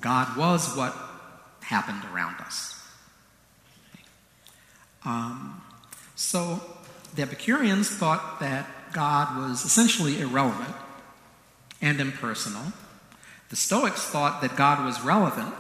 God 0.02 0.36
was 0.36 0.76
what 0.76 0.96
happened 1.62 2.04
around 2.12 2.38
us. 2.42 2.76
Um, 5.06 5.62
so 6.16 6.62
the 7.16 7.22
Epicureans 7.22 7.90
thought 7.90 8.40
that 8.40 8.68
God 8.94 9.38
was 9.38 9.64
essentially 9.64 10.20
irrelevant 10.20 10.76
and 11.82 12.02
impersonal 12.02 12.74
the 13.50 13.56
Stoics 13.56 14.04
thought 14.06 14.42
that 14.42 14.56
God 14.56 14.86
was 14.86 15.02
relevant 15.02 15.54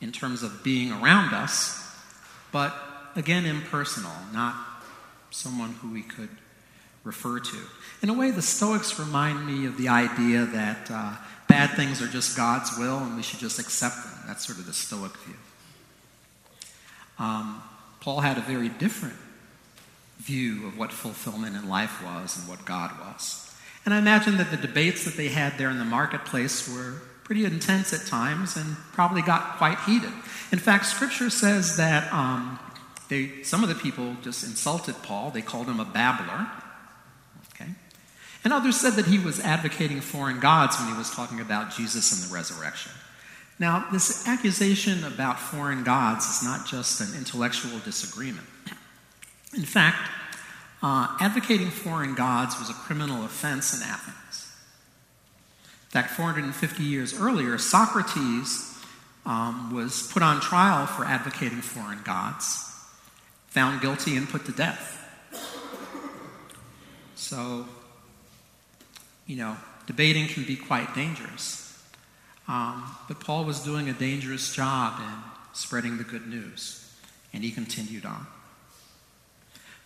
in 0.00 0.12
terms 0.12 0.42
of 0.42 0.64
being 0.64 0.92
around 0.92 1.34
us, 1.34 1.78
but 2.50 2.74
again, 3.14 3.46
impersonal, 3.46 4.12
not 4.32 4.54
someone 5.30 5.72
who 5.74 5.92
we 5.92 6.02
could 6.02 6.28
refer 7.04 7.40
to. 7.40 7.58
In 8.02 8.08
a 8.08 8.14
way, 8.14 8.30
the 8.30 8.42
Stoics 8.42 8.98
remind 8.98 9.46
me 9.46 9.66
of 9.66 9.76
the 9.76 9.88
idea 9.88 10.44
that 10.46 10.90
uh, 10.90 11.16
bad 11.48 11.70
things 11.70 12.00
are 12.00 12.08
just 12.08 12.36
God's 12.36 12.76
will 12.78 12.98
and 12.98 13.16
we 13.16 13.22
should 13.22 13.40
just 13.40 13.58
accept 13.58 13.96
them. 13.96 14.14
That's 14.26 14.46
sort 14.46 14.58
of 14.58 14.66
the 14.66 14.72
Stoic 14.72 15.16
view. 15.18 15.34
Um, 17.18 17.62
Paul 18.00 18.20
had 18.20 18.38
a 18.38 18.40
very 18.40 18.68
different 18.68 19.16
view 20.18 20.66
of 20.66 20.78
what 20.78 20.92
fulfillment 20.92 21.56
in 21.56 21.68
life 21.68 22.02
was 22.04 22.38
and 22.38 22.48
what 22.48 22.64
God 22.64 22.92
was. 23.00 23.41
And 23.84 23.92
I 23.92 23.98
imagine 23.98 24.36
that 24.36 24.50
the 24.50 24.56
debates 24.56 25.04
that 25.04 25.16
they 25.16 25.28
had 25.28 25.58
there 25.58 25.70
in 25.70 25.78
the 25.78 25.84
marketplace 25.84 26.68
were 26.72 27.02
pretty 27.24 27.44
intense 27.44 27.92
at 27.92 28.06
times 28.06 28.56
and 28.56 28.76
probably 28.92 29.22
got 29.22 29.56
quite 29.56 29.78
heated. 29.80 30.12
In 30.52 30.58
fact, 30.58 30.86
Scripture 30.86 31.30
says 31.30 31.76
that 31.76 32.12
um, 32.12 32.58
they, 33.08 33.42
some 33.42 33.62
of 33.62 33.68
the 33.68 33.74
people 33.74 34.16
just 34.22 34.44
insulted 34.44 34.94
Paul. 35.02 35.30
They 35.30 35.42
called 35.42 35.66
him 35.66 35.80
a 35.80 35.84
babbler. 35.84 36.46
Okay? 37.54 37.70
And 38.44 38.52
others 38.52 38.80
said 38.80 38.94
that 38.94 39.06
he 39.06 39.18
was 39.18 39.40
advocating 39.40 40.00
foreign 40.00 40.40
gods 40.40 40.78
when 40.78 40.88
he 40.88 40.94
was 40.94 41.10
talking 41.10 41.40
about 41.40 41.74
Jesus 41.74 42.12
and 42.12 42.30
the 42.30 42.34
resurrection. 42.34 42.92
Now, 43.58 43.86
this 43.92 44.26
accusation 44.26 45.04
about 45.04 45.38
foreign 45.38 45.84
gods 45.84 46.26
is 46.26 46.42
not 46.42 46.66
just 46.66 47.00
an 47.00 47.16
intellectual 47.16 47.78
disagreement. 47.80 48.46
In 49.54 49.64
fact, 49.64 49.98
uh, 50.82 51.16
advocating 51.20 51.70
foreign 51.70 52.14
gods 52.14 52.58
was 52.58 52.68
a 52.68 52.74
criminal 52.74 53.24
offense 53.24 53.74
in 53.74 53.82
Athens. 53.82 54.52
In 55.84 55.90
fact, 55.90 56.10
450 56.10 56.82
years 56.82 57.18
earlier, 57.18 57.56
Socrates 57.58 58.82
um, 59.24 59.72
was 59.72 60.10
put 60.12 60.22
on 60.22 60.40
trial 60.40 60.86
for 60.86 61.04
advocating 61.04 61.60
foreign 61.60 62.02
gods, 62.02 62.74
found 63.48 63.80
guilty, 63.80 64.16
and 64.16 64.28
put 64.28 64.44
to 64.46 64.52
death. 64.52 64.98
So, 67.14 67.66
you 69.26 69.36
know, 69.36 69.56
debating 69.86 70.26
can 70.26 70.44
be 70.44 70.56
quite 70.56 70.94
dangerous. 70.94 71.80
Um, 72.48 72.96
but 73.06 73.20
Paul 73.20 73.44
was 73.44 73.60
doing 73.60 73.88
a 73.88 73.92
dangerous 73.92 74.52
job 74.52 74.98
in 74.98 75.14
spreading 75.52 75.98
the 75.98 76.04
good 76.04 76.26
news, 76.26 76.92
and 77.32 77.44
he 77.44 77.52
continued 77.52 78.04
on 78.04 78.26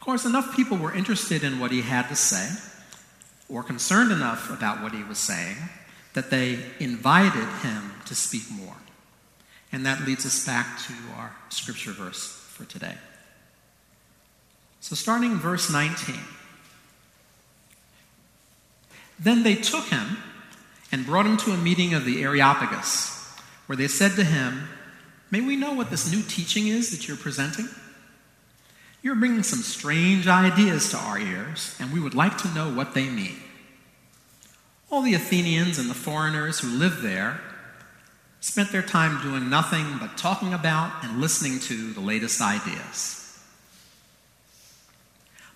course, 0.06 0.25
enough 0.25 0.54
people 0.54 0.76
were 0.76 0.94
interested 0.94 1.42
in 1.42 1.58
what 1.58 1.72
he 1.72 1.82
had 1.82 2.08
to 2.08 2.14
say, 2.14 2.48
or 3.48 3.64
concerned 3.64 4.12
enough 4.12 4.50
about 4.50 4.80
what 4.80 4.92
he 4.92 5.02
was 5.02 5.18
saying, 5.18 5.56
that 6.14 6.30
they 6.30 6.60
invited 6.78 7.46
him 7.62 7.92
to 8.06 8.14
speak 8.14 8.44
more. 8.50 8.76
And 9.72 9.84
that 9.84 10.06
leads 10.06 10.25
us 10.25 10.46
back 10.46 10.78
to 10.86 10.92
our 11.16 11.34
scripture 11.48 11.90
verse 11.90 12.25
for 12.25 12.64
today. 12.64 12.94
So, 14.80 14.94
starting 14.94 15.32
in 15.32 15.38
verse 15.38 15.70
19. 15.70 16.14
Then 19.18 19.42
they 19.42 19.56
took 19.56 19.86
him 19.86 20.18
and 20.92 21.04
brought 21.04 21.26
him 21.26 21.36
to 21.38 21.50
a 21.50 21.56
meeting 21.56 21.94
of 21.94 22.04
the 22.04 22.22
Areopagus, 22.22 23.10
where 23.66 23.76
they 23.76 23.88
said 23.88 24.12
to 24.12 24.25
him, 24.25 24.68
May 25.32 25.40
we 25.40 25.56
know 25.56 25.72
what 25.72 25.90
this 25.90 26.10
new 26.12 26.22
teaching 26.22 26.68
is 26.68 26.90
that 26.90 27.08
you're 27.08 27.16
presenting? 27.16 27.68
You're 29.06 29.14
bringing 29.14 29.44
some 29.44 29.60
strange 29.60 30.26
ideas 30.26 30.90
to 30.90 30.96
our 30.96 31.16
ears, 31.16 31.76
and 31.78 31.92
we 31.92 32.00
would 32.00 32.16
like 32.16 32.38
to 32.38 32.48
know 32.48 32.72
what 32.72 32.92
they 32.92 33.08
mean. 33.08 33.36
All 34.90 35.00
the 35.00 35.14
Athenians 35.14 35.78
and 35.78 35.88
the 35.88 35.94
foreigners 35.94 36.58
who 36.58 36.66
lived 36.76 37.02
there 37.02 37.40
spent 38.40 38.72
their 38.72 38.82
time 38.82 39.22
doing 39.22 39.48
nothing 39.48 39.98
but 40.00 40.18
talking 40.18 40.52
about 40.52 41.04
and 41.04 41.20
listening 41.20 41.60
to 41.60 41.92
the 41.92 42.00
latest 42.00 42.40
ideas. 42.40 43.40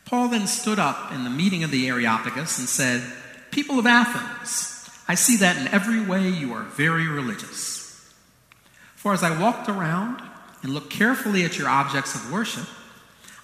Paul 0.05 0.29
then 0.29 0.47
stood 0.47 0.79
up 0.79 1.11
in 1.11 1.25
the 1.25 1.29
meeting 1.29 1.65
of 1.65 1.73
the 1.73 1.89
Areopagus 1.89 2.57
and 2.57 2.69
said, 2.69 3.03
People 3.51 3.81
of 3.81 3.87
Athens, 3.87 4.89
I 5.09 5.17
see 5.17 5.39
that 5.39 5.57
in 5.57 5.67
every 5.75 6.01
way 6.01 6.29
you 6.29 6.53
are 6.53 6.63
very 6.63 7.09
religious. 7.09 8.15
For 8.95 9.13
as 9.13 9.25
I 9.25 9.37
walked 9.37 9.69
around 9.69 10.23
and 10.63 10.73
looked 10.73 10.91
carefully 10.91 11.45
at 11.45 11.59
your 11.59 11.69
objects 11.69 12.15
of 12.15 12.31
worship, 12.31 12.69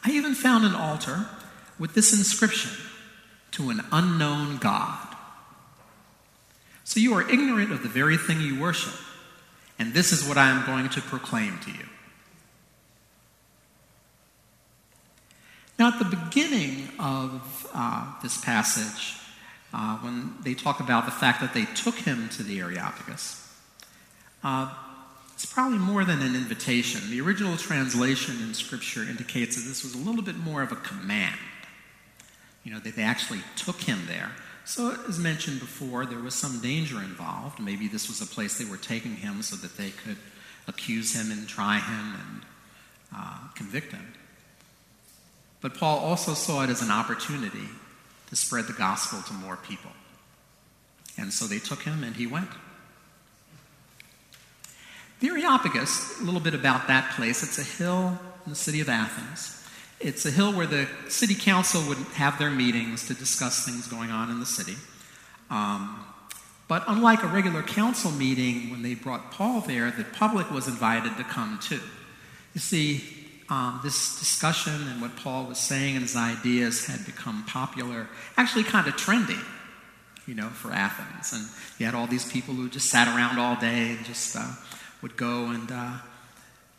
I 0.04 0.10
even 0.10 0.34
found 0.34 0.64
an 0.64 0.74
altar 0.74 1.26
with 1.78 1.94
this 1.94 2.12
inscription 2.12 2.70
to 3.52 3.70
an 3.70 3.80
unknown 3.92 4.58
God. 4.58 4.98
So 6.84 7.00
you 7.00 7.14
are 7.14 7.28
ignorant 7.28 7.72
of 7.72 7.82
the 7.82 7.88
very 7.88 8.16
thing 8.16 8.40
you 8.40 8.60
worship, 8.60 8.94
and 9.78 9.92
this 9.92 10.12
is 10.12 10.26
what 10.26 10.38
I 10.38 10.50
am 10.50 10.64
going 10.64 10.88
to 10.90 11.00
proclaim 11.00 11.58
to 11.60 11.70
you. 11.70 11.86
Now, 15.78 15.88
at 15.88 15.98
the 15.98 16.04
beginning 16.04 16.88
of 16.98 17.66
uh, 17.74 18.12
this 18.22 18.42
passage, 18.42 19.16
uh, 19.74 19.98
when 19.98 20.34
they 20.42 20.54
talk 20.54 20.80
about 20.80 21.04
the 21.04 21.10
fact 21.10 21.40
that 21.42 21.52
they 21.52 21.66
took 21.66 21.96
him 21.96 22.30
to 22.30 22.42
the 22.42 22.60
Areopagus, 22.60 23.52
uh, 24.42 24.72
it's 25.36 25.44
probably 25.44 25.76
more 25.76 26.02
than 26.02 26.22
an 26.22 26.34
invitation. 26.34 27.10
The 27.10 27.20
original 27.20 27.58
translation 27.58 28.40
in 28.40 28.54
Scripture 28.54 29.02
indicates 29.02 29.56
that 29.56 29.68
this 29.68 29.84
was 29.84 29.94
a 29.94 29.98
little 29.98 30.22
bit 30.22 30.38
more 30.38 30.62
of 30.62 30.72
a 30.72 30.76
command. 30.76 31.36
You 32.64 32.72
know, 32.72 32.78
that 32.78 32.96
they 32.96 33.02
actually 33.02 33.40
took 33.54 33.82
him 33.82 34.06
there. 34.08 34.32
So, 34.64 34.96
as 35.06 35.18
mentioned 35.18 35.60
before, 35.60 36.06
there 36.06 36.20
was 36.20 36.34
some 36.34 36.60
danger 36.60 36.96
involved. 36.96 37.60
Maybe 37.60 37.86
this 37.86 38.08
was 38.08 38.22
a 38.22 38.26
place 38.26 38.56
they 38.56 38.64
were 38.64 38.78
taking 38.78 39.14
him 39.14 39.42
so 39.42 39.56
that 39.56 39.76
they 39.76 39.90
could 39.90 40.16
accuse 40.66 41.14
him 41.14 41.30
and 41.30 41.46
try 41.46 41.80
him 41.80 42.14
and 42.14 42.42
uh, 43.14 43.38
convict 43.54 43.92
him. 43.92 44.14
But 45.60 45.74
Paul 45.74 45.98
also 45.98 46.32
saw 46.32 46.64
it 46.64 46.70
as 46.70 46.80
an 46.80 46.90
opportunity 46.90 47.68
to 48.30 48.36
spread 48.36 48.68
the 48.68 48.72
gospel 48.72 49.20
to 49.20 49.34
more 49.34 49.56
people. 49.56 49.92
And 51.18 51.30
so 51.30 51.44
they 51.44 51.58
took 51.58 51.82
him 51.82 52.02
and 52.02 52.16
he 52.16 52.26
went. 52.26 52.48
The 55.20 55.28
Areopagus, 55.28 56.20
a 56.20 56.25
little 56.25 56.40
bit 56.40 56.54
about 56.54 56.88
that 56.88 57.12
place. 57.12 57.42
It's 57.42 57.58
a 57.58 57.62
hill 57.62 58.18
in 58.44 58.50
the 58.50 58.56
city 58.56 58.80
of 58.80 58.88
Athens. 58.88 59.64
It's 59.99 60.26
a 60.26 60.30
hill 60.30 60.52
where 60.52 60.66
the 60.66 60.87
city 61.08 61.35
council 61.35 61.80
would 61.88 61.99
have 62.14 62.38
their 62.38 62.50
meetings 62.50 63.06
to 63.06 63.14
discuss 63.14 63.64
things 63.64 63.88
going 63.88 64.11
on 64.11 64.30
in 64.30 64.40
the 64.40 64.46
city. 64.46 64.76
Um, 65.49 66.04
but 66.68 66.85
unlike 66.87 67.23
a 67.23 67.28
regular 67.28 67.62
council 67.62 68.11
meeting, 68.11 68.70
when 68.70 68.82
they 68.82 68.94
brought 68.94 69.30
Paul 69.30 69.62
there, 69.62 69.90
the 69.90 70.04
public 70.04 70.50
was 70.50 70.68
invited 70.68 71.16
to 71.16 71.25
come 71.25 71.58
too. 71.62 71.80
You 72.52 72.61
see, 72.61 73.02
um, 73.49 73.80
this 73.82 74.18
discussion 74.18 74.75
and 74.88 75.00
what 75.00 75.16
Paul 75.16 75.46
was 75.46 75.58
saying 75.58 75.94
and 75.94 76.02
his 76.02 76.16
ideas 76.16 76.87
had 76.87 77.06
become 77.06 77.44
popular, 77.44 78.08
actually 78.37 78.64
kind 78.64 78.87
of 78.87 78.96
trendy, 78.96 79.40
you 80.26 80.35
know, 80.35 80.49
for 80.49 80.73
Athens. 80.73 81.32
And 81.32 81.49
you 81.78 81.87
had 81.87 81.94
all 81.94 82.06
these 82.06 82.30
people 82.30 82.54
who 82.54 82.68
just 82.68 82.90
sat 82.90 83.08
around 83.08 83.38
all 83.38 83.56
day 83.56 83.92
and 83.92 84.04
just 84.04 84.37
uh, 84.37 84.50
would 85.02 85.16
go 85.16 85.47
and, 85.47 85.71
uh, 85.71 85.92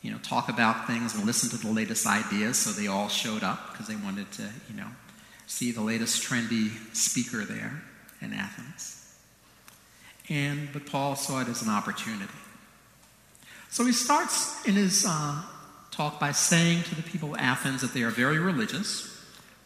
you 0.02 0.12
know, 0.12 0.18
talk 0.20 0.50
about 0.50 0.88
things 0.88 1.16
and 1.16 1.26
listen 1.26 1.50
to 1.50 1.58
the 1.58 1.72
latest 1.72 2.06
ideas. 2.06 2.58
So 2.58 2.72
they 2.72 2.88
all 2.88 3.10
showed 3.10 3.44
up 3.44 3.72
because 3.72 3.88
they 3.88 3.96
wanted 3.96 4.32
to, 4.34 4.44
you 4.70 4.76
know, 4.76 4.88
see 5.48 5.72
the 5.72 5.82
latest 5.82 6.24
trendy 6.24 6.72
speaker 6.96 7.46
there 7.46 7.82
in 8.22 8.34
Athens. 8.34 9.16
And 10.30 10.70
but 10.74 10.86
Paul 10.86 11.16
saw 11.16 11.42
it 11.42 11.48
as 11.48 11.62
an 11.62 11.70
opportunity. 11.70 12.32
So 13.70 13.86
he 13.86 13.92
starts 13.92 14.66
in 14.66 14.76
his 14.76 15.06
uh, 15.08 15.42
talk 15.92 16.20
by 16.20 16.32
saying 16.32 16.84
to 16.84 16.96
the 16.96 17.04
people 17.04 17.34
of 17.34 17.40
Athens 17.40 17.82
that 17.82 17.94
they 17.94 18.04
are 18.04 18.10
very 18.10 18.40
religious, 18.40 19.14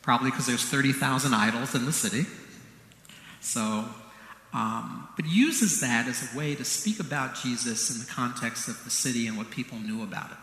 probably 0.02 0.32
because 0.32 0.47
there's 0.47 0.63
30,000 0.63 1.34
idols 1.34 1.76
in 1.76 1.86
the 1.86 1.91
city. 1.91 2.26
So, 3.41 3.86
um, 4.54 5.08
but 5.16 5.26
uses 5.26 5.80
that 5.82 6.08
as 6.08 6.34
a 6.34 6.38
way 6.38 6.56
to 6.56 6.66
speak 6.66 7.00
about 7.00 7.36
Jesus 7.36 7.90
in 7.90 8.00
the 8.00 8.12
context 8.12 8.68
of 8.68 8.84
the 8.84 8.90
city 8.90 9.28
and 9.28 9.38
what 9.38 9.50
people 9.50 9.78
knew 9.78 10.04
about 10.04 10.32
it. 10.32 10.38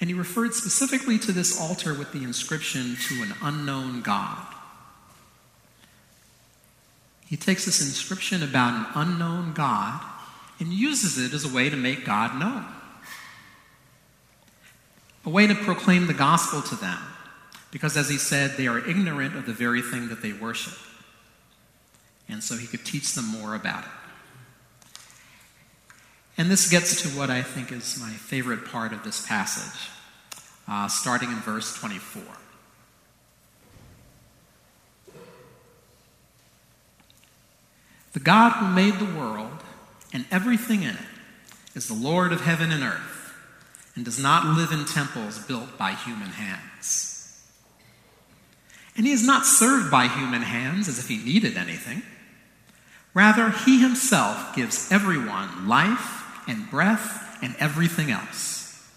And 0.00 0.10
he 0.10 0.14
referred 0.14 0.52
specifically 0.54 1.18
to 1.20 1.32
this 1.32 1.60
altar 1.60 1.94
with 1.94 2.12
the 2.12 2.24
inscription 2.24 2.96
to 3.08 3.22
an 3.22 3.34
unknown 3.42 4.02
God. 4.02 4.46
He 7.26 7.36
takes 7.36 7.64
this 7.64 7.80
inscription 7.80 8.42
about 8.42 8.74
an 8.74 8.86
unknown 8.94 9.52
God 9.52 10.02
and 10.58 10.72
uses 10.72 11.18
it 11.18 11.32
as 11.32 11.44
a 11.44 11.54
way 11.54 11.70
to 11.70 11.76
make 11.76 12.04
God 12.04 12.38
known 12.38 12.64
a 15.24 15.30
way 15.30 15.46
to 15.46 15.54
proclaim 15.54 16.06
the 16.06 16.14
gospel 16.14 16.62
to 16.62 16.74
them, 16.76 16.98
because 17.70 17.96
as 17.96 18.08
he 18.08 18.18
said, 18.18 18.56
they 18.56 18.66
are 18.66 18.78
ignorant 18.78 19.36
of 19.36 19.46
the 19.46 19.52
very 19.52 19.82
thing 19.82 20.08
that 20.08 20.22
they 20.22 20.32
worship. 20.32 20.74
And 22.28 22.42
so 22.42 22.56
he 22.56 22.66
could 22.66 22.84
teach 22.84 23.14
them 23.14 23.26
more 23.26 23.54
about 23.54 23.84
it. 23.84 23.90
And 26.38 26.50
this 26.50 26.70
gets 26.70 27.02
to 27.02 27.08
what 27.08 27.30
I 27.30 27.42
think 27.42 27.70
is 27.72 27.98
my 28.00 28.10
favorite 28.10 28.64
part 28.64 28.92
of 28.92 29.04
this 29.04 29.26
passage, 29.26 29.90
uh, 30.66 30.88
starting 30.88 31.30
in 31.30 31.36
verse 31.36 31.74
24. 31.78 32.22
The 38.12 38.20
God 38.20 38.52
who 38.52 38.68
made 38.68 38.98
the 38.98 39.18
world 39.18 39.62
and 40.12 40.26
everything 40.30 40.82
in 40.82 40.90
it 40.90 41.06
is 41.74 41.88
the 41.88 41.94
Lord 41.94 42.32
of 42.32 42.42
heaven 42.42 42.70
and 42.70 42.82
earth 42.82 43.34
and 43.94 44.04
does 44.04 44.18
not 44.18 44.56
live 44.56 44.72
in 44.72 44.84
temples 44.84 45.38
built 45.38 45.78
by 45.78 45.92
human 45.92 46.28
hands. 46.28 47.11
And 48.96 49.06
he 49.06 49.12
is 49.12 49.26
not 49.26 49.46
served 49.46 49.90
by 49.90 50.08
human 50.08 50.42
hands 50.42 50.88
as 50.88 50.98
if 50.98 51.08
he 51.08 51.16
needed 51.16 51.56
anything. 51.56 52.02
Rather, 53.14 53.50
he 53.50 53.80
himself 53.80 54.54
gives 54.54 54.90
everyone 54.90 55.68
life 55.68 56.24
and 56.48 56.70
breath 56.70 57.38
and 57.42 57.54
everything 57.58 58.10
else. 58.10 58.88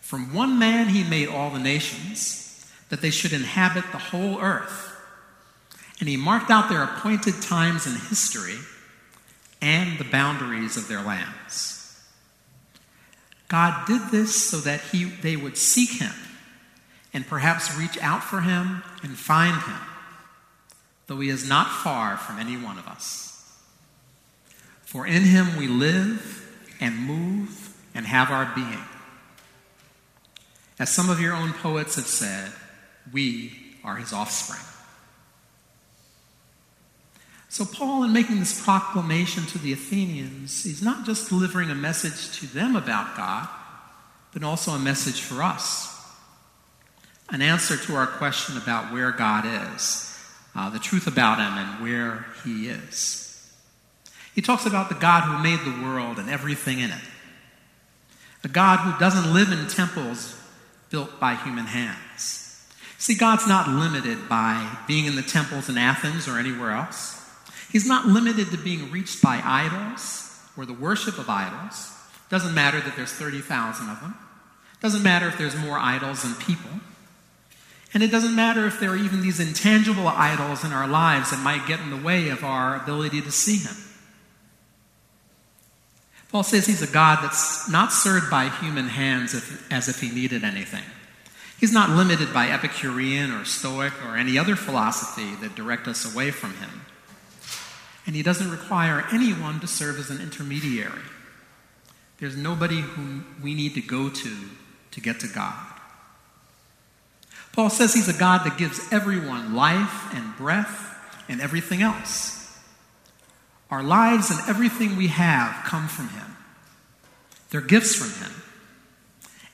From 0.00 0.34
one 0.34 0.58
man 0.58 0.88
he 0.88 1.04
made 1.04 1.28
all 1.28 1.50
the 1.50 1.58
nations, 1.58 2.70
that 2.90 3.00
they 3.00 3.10
should 3.10 3.32
inhabit 3.32 3.84
the 3.90 3.98
whole 3.98 4.38
earth. 4.40 4.94
And 5.98 6.08
he 6.08 6.16
marked 6.16 6.50
out 6.50 6.68
their 6.68 6.82
appointed 6.82 7.40
times 7.40 7.86
in 7.86 7.94
history 7.94 8.58
and 9.62 9.98
the 9.98 10.04
boundaries 10.04 10.76
of 10.76 10.88
their 10.88 11.00
lands. 11.00 11.98
God 13.48 13.86
did 13.86 14.10
this 14.10 14.50
so 14.50 14.58
that 14.58 14.80
he, 14.80 15.04
they 15.04 15.36
would 15.36 15.56
seek 15.56 15.90
him 15.90 16.12
and 17.12 17.26
perhaps 17.26 17.76
reach 17.76 17.98
out 17.98 18.22
for 18.22 18.40
him 18.40 18.82
and 19.02 19.16
find 19.16 19.60
him, 19.62 19.80
though 21.06 21.20
he 21.20 21.28
is 21.28 21.48
not 21.48 21.68
far 21.70 22.16
from 22.16 22.38
any 22.38 22.56
one 22.56 22.78
of 22.78 22.86
us. 22.86 23.32
For 24.82 25.06
in 25.06 25.22
him 25.22 25.56
we 25.56 25.68
live 25.68 26.48
and 26.80 26.98
move 26.98 27.74
and 27.94 28.06
have 28.06 28.30
our 28.30 28.50
being. 28.54 28.84
As 30.78 30.90
some 30.90 31.10
of 31.10 31.20
your 31.20 31.34
own 31.34 31.52
poets 31.52 31.96
have 31.96 32.06
said, 32.06 32.50
we 33.12 33.52
are 33.84 33.96
his 33.96 34.12
offspring. 34.12 34.60
So, 37.48 37.66
Paul, 37.66 38.04
in 38.04 38.14
making 38.14 38.38
this 38.38 38.64
proclamation 38.64 39.44
to 39.44 39.58
the 39.58 39.74
Athenians, 39.74 40.64
he's 40.64 40.82
not 40.82 41.04
just 41.04 41.28
delivering 41.28 41.70
a 41.70 41.74
message 41.74 42.38
to 42.38 42.46
them 42.46 42.76
about 42.76 43.14
God, 43.14 43.46
but 44.32 44.42
also 44.42 44.72
a 44.72 44.78
message 44.78 45.20
for 45.20 45.42
us. 45.42 45.91
An 47.32 47.40
answer 47.40 47.78
to 47.78 47.96
our 47.96 48.06
question 48.06 48.58
about 48.58 48.92
where 48.92 49.10
God 49.10 49.44
is, 49.46 50.14
uh, 50.54 50.68
the 50.68 50.78
truth 50.78 51.06
about 51.06 51.38
him, 51.38 51.56
and 51.56 51.82
where 51.82 52.26
he 52.44 52.68
is. 52.68 53.50
He 54.34 54.42
talks 54.42 54.66
about 54.66 54.90
the 54.90 54.94
God 54.94 55.22
who 55.22 55.42
made 55.42 55.60
the 55.60 55.82
world 55.82 56.18
and 56.18 56.28
everything 56.28 56.78
in 56.78 56.90
it, 56.90 57.04
a 58.44 58.48
God 58.48 58.80
who 58.80 58.98
doesn't 58.98 59.32
live 59.32 59.50
in 59.50 59.66
temples 59.66 60.38
built 60.90 61.18
by 61.18 61.34
human 61.34 61.64
hands. 61.64 62.68
See, 62.98 63.14
God's 63.14 63.48
not 63.48 63.66
limited 63.66 64.28
by 64.28 64.76
being 64.86 65.06
in 65.06 65.16
the 65.16 65.22
temples 65.22 65.70
in 65.70 65.78
Athens 65.78 66.28
or 66.28 66.38
anywhere 66.38 66.72
else. 66.72 67.18
He's 67.70 67.86
not 67.86 68.06
limited 68.06 68.50
to 68.50 68.58
being 68.58 68.90
reached 68.90 69.22
by 69.22 69.40
idols 69.42 70.38
or 70.56 70.66
the 70.66 70.74
worship 70.74 71.18
of 71.18 71.30
idols. 71.30 71.90
Doesn't 72.28 72.54
matter 72.54 72.80
that 72.80 72.94
there's 72.94 73.12
30,000 73.12 73.88
of 73.88 74.00
them. 74.00 74.14
Doesn't 74.80 75.02
matter 75.02 75.28
if 75.28 75.38
there's 75.38 75.56
more 75.56 75.78
idols 75.78 76.22
than 76.22 76.34
people. 76.34 76.70
And 77.94 78.02
it 78.02 78.10
doesn't 78.10 78.34
matter 78.34 78.66
if 78.66 78.80
there 78.80 78.90
are 78.90 78.96
even 78.96 79.20
these 79.20 79.38
intangible 79.38 80.08
idols 80.08 80.64
in 80.64 80.72
our 80.72 80.88
lives 80.88 81.30
that 81.30 81.42
might 81.42 81.66
get 81.66 81.80
in 81.80 81.90
the 81.90 81.96
way 81.96 82.30
of 82.30 82.42
our 82.42 82.76
ability 82.76 83.20
to 83.20 83.30
see 83.30 83.58
Him. 83.58 83.76
Paul 86.32 86.42
says 86.42 86.64
he's 86.64 86.80
a 86.80 86.90
God 86.90 87.18
that's 87.22 87.68
not 87.68 87.92
served 87.92 88.30
by 88.30 88.48
human 88.48 88.88
hands 88.88 89.34
if, 89.34 89.70
as 89.70 89.88
if 89.88 90.00
he 90.00 90.10
needed 90.10 90.44
anything. 90.44 90.82
He's 91.60 91.74
not 91.74 91.90
limited 91.90 92.32
by 92.32 92.48
Epicurean 92.48 93.30
or 93.30 93.44
Stoic 93.44 93.92
or 94.06 94.16
any 94.16 94.38
other 94.38 94.56
philosophy 94.56 95.34
that 95.42 95.54
direct 95.54 95.86
us 95.86 96.10
away 96.12 96.30
from 96.30 96.54
him. 96.54 96.86
And 98.06 98.16
he 98.16 98.22
doesn't 98.22 98.50
require 98.50 99.04
anyone 99.12 99.60
to 99.60 99.66
serve 99.66 99.98
as 99.98 100.08
an 100.08 100.22
intermediary. 100.22 101.02
There's 102.18 102.36
nobody 102.36 102.80
whom 102.80 103.36
we 103.42 103.54
need 103.54 103.74
to 103.74 103.82
go 103.82 104.08
to 104.08 104.36
to 104.92 105.00
get 105.00 105.20
to 105.20 105.28
God. 105.28 105.71
Paul 107.52 107.70
says 107.70 107.92
he's 107.92 108.08
a 108.08 108.18
God 108.18 108.44
that 108.44 108.56
gives 108.56 108.80
everyone 108.92 109.54
life 109.54 110.14
and 110.14 110.36
breath 110.36 110.88
and 111.28 111.40
everything 111.40 111.82
else. 111.82 112.58
Our 113.70 113.82
lives 113.82 114.30
and 114.30 114.40
everything 114.48 114.96
we 114.96 115.08
have 115.08 115.64
come 115.64 115.88
from 115.88 116.08
him. 116.08 116.36
They're 117.50 117.60
gifts 117.60 117.94
from 117.94 118.10
him. 118.22 118.34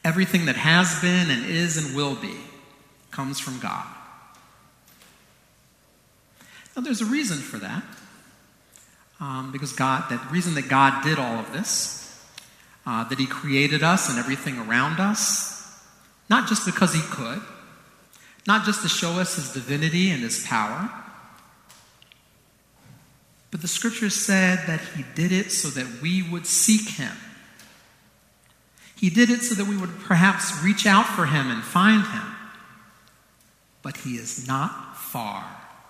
Everything 0.04 0.46
that 0.46 0.56
has 0.56 1.00
been 1.00 1.30
and 1.30 1.44
is 1.44 1.76
and 1.76 1.96
will 1.96 2.14
be 2.14 2.36
comes 3.10 3.40
from 3.40 3.58
God. 3.58 3.86
Now, 6.76 6.82
there's 6.82 7.00
a 7.00 7.06
reason 7.06 7.38
for 7.38 7.58
that. 7.58 7.82
Um, 9.20 9.50
because 9.50 9.72
God, 9.72 10.08
that 10.10 10.30
reason 10.30 10.54
that 10.54 10.68
God 10.68 11.02
did 11.02 11.18
all 11.18 11.40
of 11.40 11.52
this, 11.52 12.24
uh, 12.86 13.02
that 13.08 13.18
He 13.18 13.26
created 13.26 13.82
us 13.82 14.08
and 14.08 14.16
everything 14.18 14.58
around 14.58 15.00
us, 15.00 15.82
not 16.30 16.48
just 16.48 16.64
because 16.64 16.94
He 16.94 17.00
could, 17.02 17.40
not 18.48 18.64
just 18.64 18.80
to 18.80 18.88
show 18.88 19.20
us 19.20 19.36
his 19.36 19.52
divinity 19.52 20.10
and 20.10 20.22
his 20.22 20.44
power, 20.46 20.90
but 23.50 23.60
the 23.60 23.68
scripture 23.68 24.08
said 24.08 24.60
that 24.66 24.80
he 24.96 25.04
did 25.14 25.32
it 25.32 25.52
so 25.52 25.68
that 25.68 26.00
we 26.00 26.22
would 26.22 26.46
seek 26.46 26.88
him. 26.88 27.12
He 28.96 29.10
did 29.10 29.28
it 29.28 29.42
so 29.42 29.54
that 29.54 29.66
we 29.66 29.76
would 29.76 30.00
perhaps 30.00 30.62
reach 30.64 30.86
out 30.86 31.04
for 31.04 31.26
him 31.26 31.50
and 31.50 31.62
find 31.62 32.06
him. 32.06 32.34
But 33.82 33.98
he 33.98 34.16
is 34.16 34.48
not 34.48 34.96
far 34.96 35.44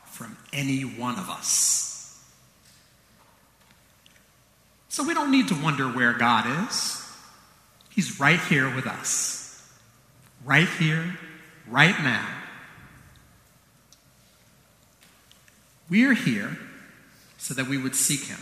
from 0.06 0.36
any 0.52 0.82
one 0.82 1.16
of 1.16 1.30
us. 1.30 2.20
So 4.88 5.04
we 5.04 5.14
don't 5.14 5.30
need 5.30 5.46
to 5.48 5.54
wonder 5.54 5.84
where 5.86 6.12
God 6.12 6.66
is. 6.66 7.08
He's 7.90 8.18
right 8.18 8.40
here 8.40 8.74
with 8.74 8.88
us. 8.88 9.64
Right 10.44 10.68
here, 10.68 11.16
right 11.68 11.96
now. 12.00 12.37
We're 15.88 16.14
here 16.14 16.58
so 17.38 17.54
that 17.54 17.68
we 17.68 17.78
would 17.78 17.94
seek 17.94 18.24
him. 18.24 18.40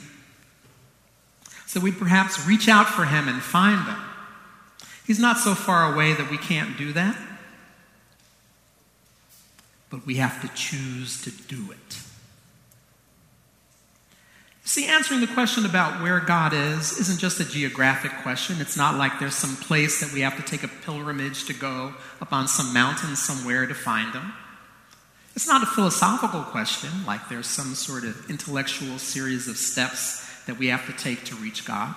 So 1.66 1.80
we'd 1.80 1.98
perhaps 1.98 2.46
reach 2.46 2.68
out 2.68 2.86
for 2.86 3.04
him 3.04 3.28
and 3.28 3.42
find 3.42 3.86
him. 3.86 3.98
He's 5.06 5.18
not 5.18 5.38
so 5.38 5.54
far 5.54 5.92
away 5.92 6.12
that 6.12 6.30
we 6.30 6.38
can't 6.38 6.76
do 6.76 6.92
that. 6.92 7.16
But 9.90 10.06
we 10.06 10.16
have 10.16 10.40
to 10.42 10.48
choose 10.54 11.22
to 11.22 11.30
do 11.30 11.70
it. 11.70 11.98
See, 14.64 14.86
answering 14.86 15.20
the 15.20 15.28
question 15.28 15.64
about 15.64 16.02
where 16.02 16.18
God 16.18 16.52
is 16.52 16.98
isn't 16.98 17.20
just 17.20 17.38
a 17.38 17.44
geographic 17.44 18.10
question. 18.22 18.60
It's 18.60 18.76
not 18.76 18.96
like 18.96 19.20
there's 19.20 19.36
some 19.36 19.54
place 19.54 20.00
that 20.00 20.12
we 20.12 20.22
have 20.22 20.36
to 20.36 20.42
take 20.42 20.64
a 20.64 20.68
pilgrimage 20.68 21.44
to 21.44 21.54
go 21.54 21.94
up 22.20 22.32
on 22.32 22.48
some 22.48 22.74
mountain 22.74 23.14
somewhere 23.14 23.66
to 23.66 23.74
find 23.74 24.12
Him. 24.12 24.32
It's 25.36 25.46
not 25.46 25.62
a 25.62 25.66
philosophical 25.66 26.42
question, 26.44 26.88
like 27.06 27.28
there's 27.28 27.46
some 27.46 27.74
sort 27.74 28.04
of 28.04 28.30
intellectual 28.30 28.98
series 28.98 29.48
of 29.48 29.58
steps 29.58 30.26
that 30.46 30.58
we 30.58 30.68
have 30.68 30.86
to 30.86 30.92
take 30.94 31.24
to 31.24 31.34
reach 31.36 31.66
God. 31.66 31.94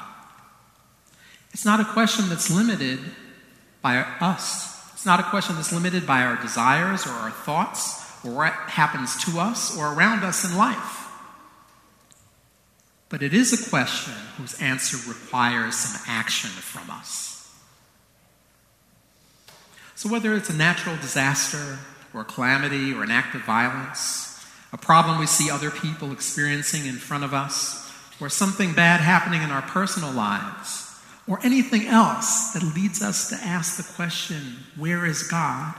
It's 1.53 1.63
not 1.63 1.79
a 1.79 1.85
question 1.85 2.27
that's 2.27 2.51
limited 2.51 2.99
by 3.81 3.99
us. 4.19 4.93
It's 4.93 5.05
not 5.05 5.21
a 5.21 5.23
question 5.23 5.55
that's 5.55 5.71
limited 5.71 6.05
by 6.05 6.23
our 6.23 6.35
desires 6.41 7.07
or 7.07 7.11
our 7.11 7.31
thoughts 7.31 8.05
or 8.25 8.31
what 8.31 8.53
happens 8.53 9.23
to 9.23 9.39
us 9.39 9.77
or 9.77 9.93
around 9.93 10.25
us 10.25 10.43
in 10.43 10.57
life. 10.57 11.07
But 13.07 13.23
it 13.23 13.33
is 13.33 13.53
a 13.53 13.69
question 13.69 14.13
whose 14.37 14.61
answer 14.61 14.97
requires 15.09 15.75
some 15.75 16.01
action 16.07 16.49
from 16.49 16.89
us. 16.89 17.57
So, 19.95 20.09
whether 20.09 20.35
it's 20.35 20.49
a 20.49 20.53
natural 20.53 20.97
disaster, 20.97 21.79
or 22.13 22.21
a 22.21 22.25
calamity 22.25 22.93
or 22.93 23.03
an 23.03 23.11
act 23.11 23.35
of 23.35 23.41
violence, 23.41 24.45
a 24.71 24.77
problem 24.77 25.19
we 25.19 25.25
see 25.25 25.49
other 25.49 25.71
people 25.71 26.11
experiencing 26.11 26.85
in 26.85 26.95
front 26.95 27.23
of 27.23 27.33
us, 27.33 27.91
or 28.21 28.29
something 28.29 28.73
bad 28.73 28.99
happening 28.99 29.41
in 29.41 29.49
our 29.49 29.61
personal 29.61 30.11
lives, 30.11 30.99
or 31.27 31.39
anything 31.43 31.87
else 31.87 32.51
that 32.53 32.63
leads 32.63 33.01
us 33.01 33.29
to 33.29 33.35
ask 33.35 33.77
the 33.77 33.93
question, 33.93 34.57
Where 34.77 35.05
is 35.05 35.23
God? 35.23 35.73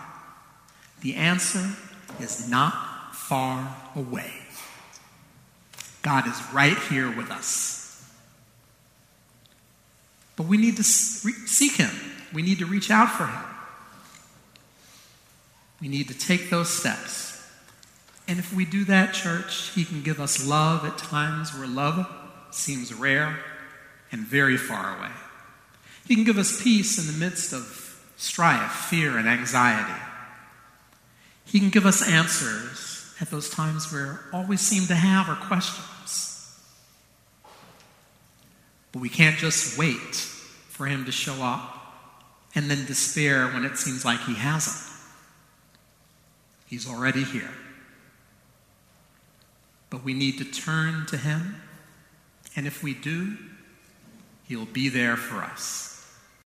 The 1.03 1.15
answer 1.15 1.71
is 2.19 2.49
not 2.49 3.15
far 3.15 3.77
away. 3.95 4.33
God 6.03 6.27
is 6.27 6.41
right 6.53 6.77
here 6.77 7.15
with 7.15 7.31
us. 7.31 7.81
But 10.37 10.47
we 10.47 10.57
need 10.57 10.77
to 10.77 10.83
seek 10.83 11.73
Him, 11.73 11.91
we 12.33 12.43
need 12.43 12.59
to 12.59 12.67
reach 12.67 12.91
out 12.91 13.11
for 13.11 13.27
Him. 13.27 13.50
We 15.81 15.89
need 15.89 16.09
to 16.09 16.19
take 16.19 16.51
those 16.51 16.69
steps. 16.69 17.31
And 18.29 18.39
if 18.39 18.53
we 18.53 18.65
do 18.65 18.85
that, 18.85 19.15
church, 19.15 19.71
He 19.75 19.85
can 19.85 20.03
give 20.03 20.21
us 20.21 20.47
love 20.47 20.85
at 20.85 20.99
times 20.99 21.55
where 21.55 21.67
love 21.67 22.07
seems 22.51 22.93
rare 22.93 23.39
and 24.13 24.23
very 24.23 24.57
far 24.57 24.99
away. 24.99 25.11
He 26.07 26.15
can 26.15 26.25
give 26.25 26.39
us 26.39 26.63
peace 26.63 26.99
in 26.99 27.13
the 27.13 27.25
midst 27.25 27.53
of 27.53 28.01
strife, 28.17 28.73
fear, 28.73 29.17
and 29.17 29.29
anxiety. 29.29 30.01
He 31.45 31.59
can 31.59 31.71
give 31.71 31.87
us 31.87 32.09
answers 32.09 33.15
at 33.21 33.31
those 33.31 33.51
times 33.51 33.93
where 33.93 34.21
all 34.33 34.45
we 34.45 34.57
seem 34.57 34.87
to 34.87 34.95
have 34.95 35.29
are 35.29 35.47
questions. 35.47 36.57
But 38.93 39.01
we 39.01 39.09
can't 39.09 39.37
just 39.37 39.79
wait 39.79 40.15
for 40.15 40.87
Him 40.87 41.05
to 41.05 41.13
show 41.13 41.43
up 41.43 41.77
and 42.55 42.71
then 42.71 42.87
despair 42.87 43.49
when 43.49 43.65
it 43.65 43.77
seems 43.77 44.05
like 44.05 44.21
He 44.21 44.35
hasn't. 44.35 44.90
He's 46.71 46.89
already 46.89 47.25
here. 47.25 47.51
But 49.91 50.05
we 50.05 50.15
need 50.15 50.39
to 50.39 50.45
turn 50.45 51.05
to 51.07 51.17
Him, 51.17 51.57
and 52.55 52.65
if 52.65 52.81
we 52.81 52.95
do, 52.95 53.37
He'll 54.45 54.67
be 54.67 54.89
there 54.89 55.17
for 55.17 55.43
us. 55.43 55.90